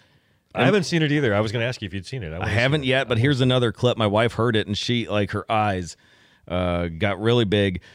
[0.55, 1.35] I haven't seen it either.
[1.35, 2.33] I was going to ask you if you'd seen it.
[2.33, 2.87] I wanna haven't it.
[2.87, 3.99] yet, but here's another clip.
[3.99, 5.97] My wife heard it and she like her eyes
[6.47, 7.81] uh, got really big.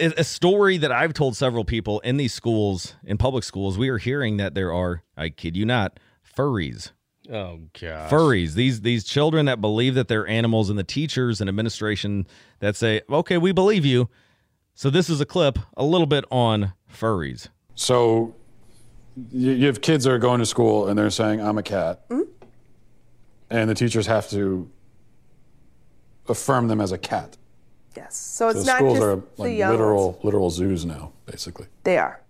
[0.00, 3.90] A a story that I've told several people in these schools, in public schools, we
[3.90, 6.00] are hearing that there are, I kid you not,
[6.36, 6.92] furries.
[7.30, 8.10] Oh gosh.
[8.10, 8.54] Furries.
[8.54, 12.26] These these children that believe that they're animals, and the teachers and administration
[12.58, 14.08] that say, "Okay, we believe you."
[14.74, 17.48] So this is a clip, a little bit on furries.
[17.74, 18.34] So
[19.30, 22.08] you, you have kids that are going to school and they're saying, I'm a cat.
[22.08, 22.30] Mm-hmm.
[23.50, 24.70] And the teachers have to
[26.28, 27.36] affirm them as a cat.
[27.96, 28.16] Yes.
[28.16, 31.66] So it's so not schools just are like young literal literal zoos now, basically.
[31.82, 32.22] They are.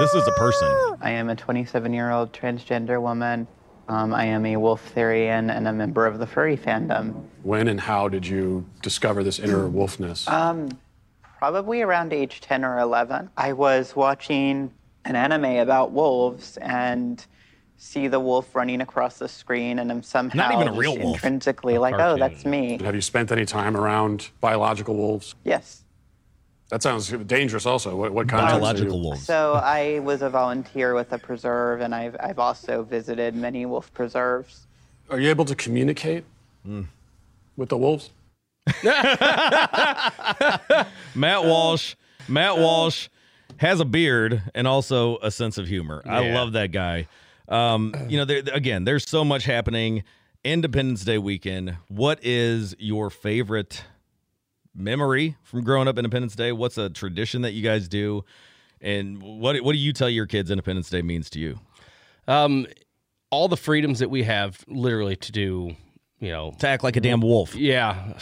[0.00, 0.66] This is a person.
[1.02, 3.46] I am a 27 year old transgender woman.
[3.86, 7.26] Um, I am a wolf therian and a member of the furry fandom.
[7.42, 10.26] When and how did you discover this inner wolfness?
[10.26, 10.70] Um,
[11.38, 13.28] probably around age 10 or 11.
[13.36, 14.72] I was watching
[15.04, 17.22] an anime about wolves and
[17.76, 21.16] see the wolf running across the screen, and I'm somehow Not even a real wolf.
[21.16, 22.78] intrinsically like, oh, that's me.
[22.82, 25.34] Have you spent any time around biological wolves?
[25.44, 25.84] Yes.
[26.70, 27.96] That sounds dangerous also.
[27.96, 32.16] What, what context are you- So I was a volunteer with a preserve, and I've,
[32.20, 34.66] I've also visited many wolf preserves.
[35.10, 36.24] Are you able to communicate
[36.64, 36.82] hmm.
[37.56, 38.10] with the wolves?
[38.84, 38.98] Matt
[41.16, 41.96] um, Walsh.
[42.28, 43.08] Matt um, Walsh
[43.56, 46.02] has a beard and also a sense of humor.
[46.06, 47.08] I love that guy.
[47.48, 50.04] Um, you know, there, again, there's so much happening.
[50.44, 51.76] Independence Day weekend.
[51.88, 53.84] What is your favorite
[54.74, 56.52] memory from growing up Independence Day?
[56.52, 58.24] What's a tradition that you guys do?
[58.80, 61.60] And what what do you tell your kids Independence Day means to you?
[62.26, 62.66] Um,
[63.30, 65.76] all the freedoms that we have, literally, to do,
[66.18, 67.54] you know, to act like a damn wolf.
[67.54, 68.14] Yeah.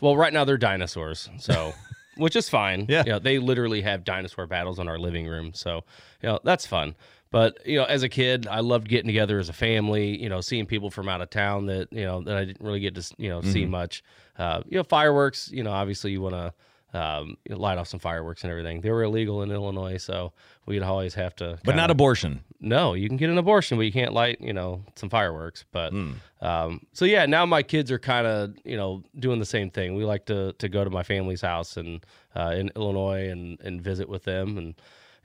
[0.00, 1.72] Well, right now they're dinosaurs, so
[2.16, 2.86] which is fine.
[2.88, 3.04] Yeah.
[3.04, 5.84] You know, they literally have dinosaur battles in our living room, so
[6.22, 6.94] you know that's fun.
[7.30, 10.20] But you know, as a kid, I loved getting together as a family.
[10.20, 12.80] You know, seeing people from out of town that you know that I didn't really
[12.80, 13.70] get to you know see Mhm.
[13.70, 14.02] much.
[14.38, 15.50] Uh, you know, fireworks.
[15.52, 16.52] You know, obviously you want to
[16.94, 18.80] um, you know, light off some fireworks and everything.
[18.80, 20.32] They were illegal in Illinois, so
[20.64, 21.58] we'd always have to.
[21.62, 22.44] But not abortion.
[22.60, 25.66] No, you can get an abortion, but you can't light you know some fireworks.
[25.70, 25.92] But
[26.40, 29.96] um, so yeah, now my kids are kind of you know doing the same thing.
[29.96, 33.82] We like to to go to my family's house and uh, in Illinois and and
[33.82, 34.74] visit with them, and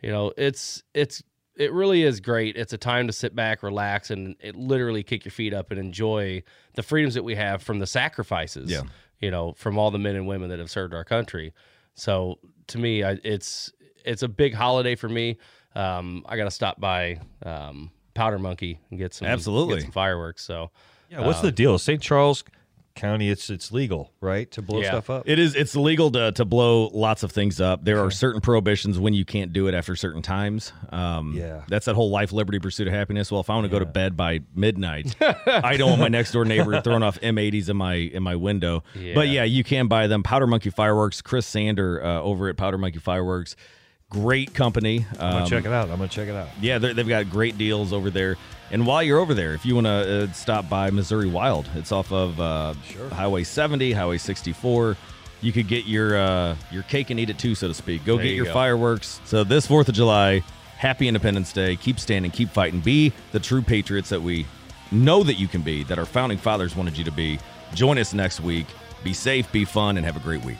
[0.02, 1.24] you know it's it's
[1.56, 2.56] it really is great.
[2.56, 5.80] It's a time to sit back, relax, and it literally kick your feet up and
[5.80, 6.44] enjoy
[6.76, 8.72] the freedoms that we have from the sacrifices.
[8.72, 8.84] Yeah.
[9.20, 11.54] you know, from all the men and women that have served our country.
[11.96, 13.72] So to me, I, it's
[14.06, 15.38] it's a big holiday for me.
[15.76, 19.76] Um, I got to stop by um, Powder Monkey and get some Absolutely.
[19.76, 20.44] get some fireworks.
[20.44, 20.72] So
[21.10, 21.78] Yeah, what's uh, the deal?
[21.78, 22.02] St.
[22.02, 22.44] Charles
[22.96, 24.90] County, it's it's legal, right, to blow Yeah.
[24.90, 25.24] stuff up.
[25.28, 25.56] It is.
[25.56, 27.84] It's legal to to blow lots of things up.
[27.84, 30.72] There are certain prohibitions when you can't do it after certain times.
[30.92, 31.64] Um, Yeah.
[31.68, 33.32] that's that whole life, liberty, pursuit of happiness.
[33.32, 35.16] Well, if I want to go to bed by midnight,
[35.48, 38.84] I don't want my next door neighbor throwing off M80s in my in my window.
[38.94, 39.34] But Yeah.
[39.34, 40.22] yeah, you can buy them.
[40.22, 41.22] Powder Monkey Fireworks.
[41.22, 43.56] Chris Sander uh, over at Powder Monkey Fireworks.
[44.14, 45.06] Great company.
[45.14, 45.90] I'm gonna Um, check it out.
[45.90, 46.48] I'm gonna check it out.
[46.62, 48.38] Yeah, they've got great deals over there.
[48.72, 51.92] And while you're over there, if you want to uh, stop by Missouri Wild, it's
[51.92, 52.74] off of uh,
[53.12, 54.96] Highway 70, Highway 64.
[55.42, 58.06] You could get your uh, your cake and eat it too, so to speak.
[58.06, 58.54] Go There get you your go.
[58.54, 59.20] fireworks.
[59.26, 60.42] So this Fourth of July,
[60.78, 61.76] happy Independence Day.
[61.76, 62.80] Keep standing, keep fighting.
[62.80, 64.46] Be the true patriots that we
[64.92, 67.40] know that you can be, that our founding fathers wanted you to be.
[67.74, 68.68] Join us next week.
[69.04, 70.60] Be safe, be fun, and have a great week.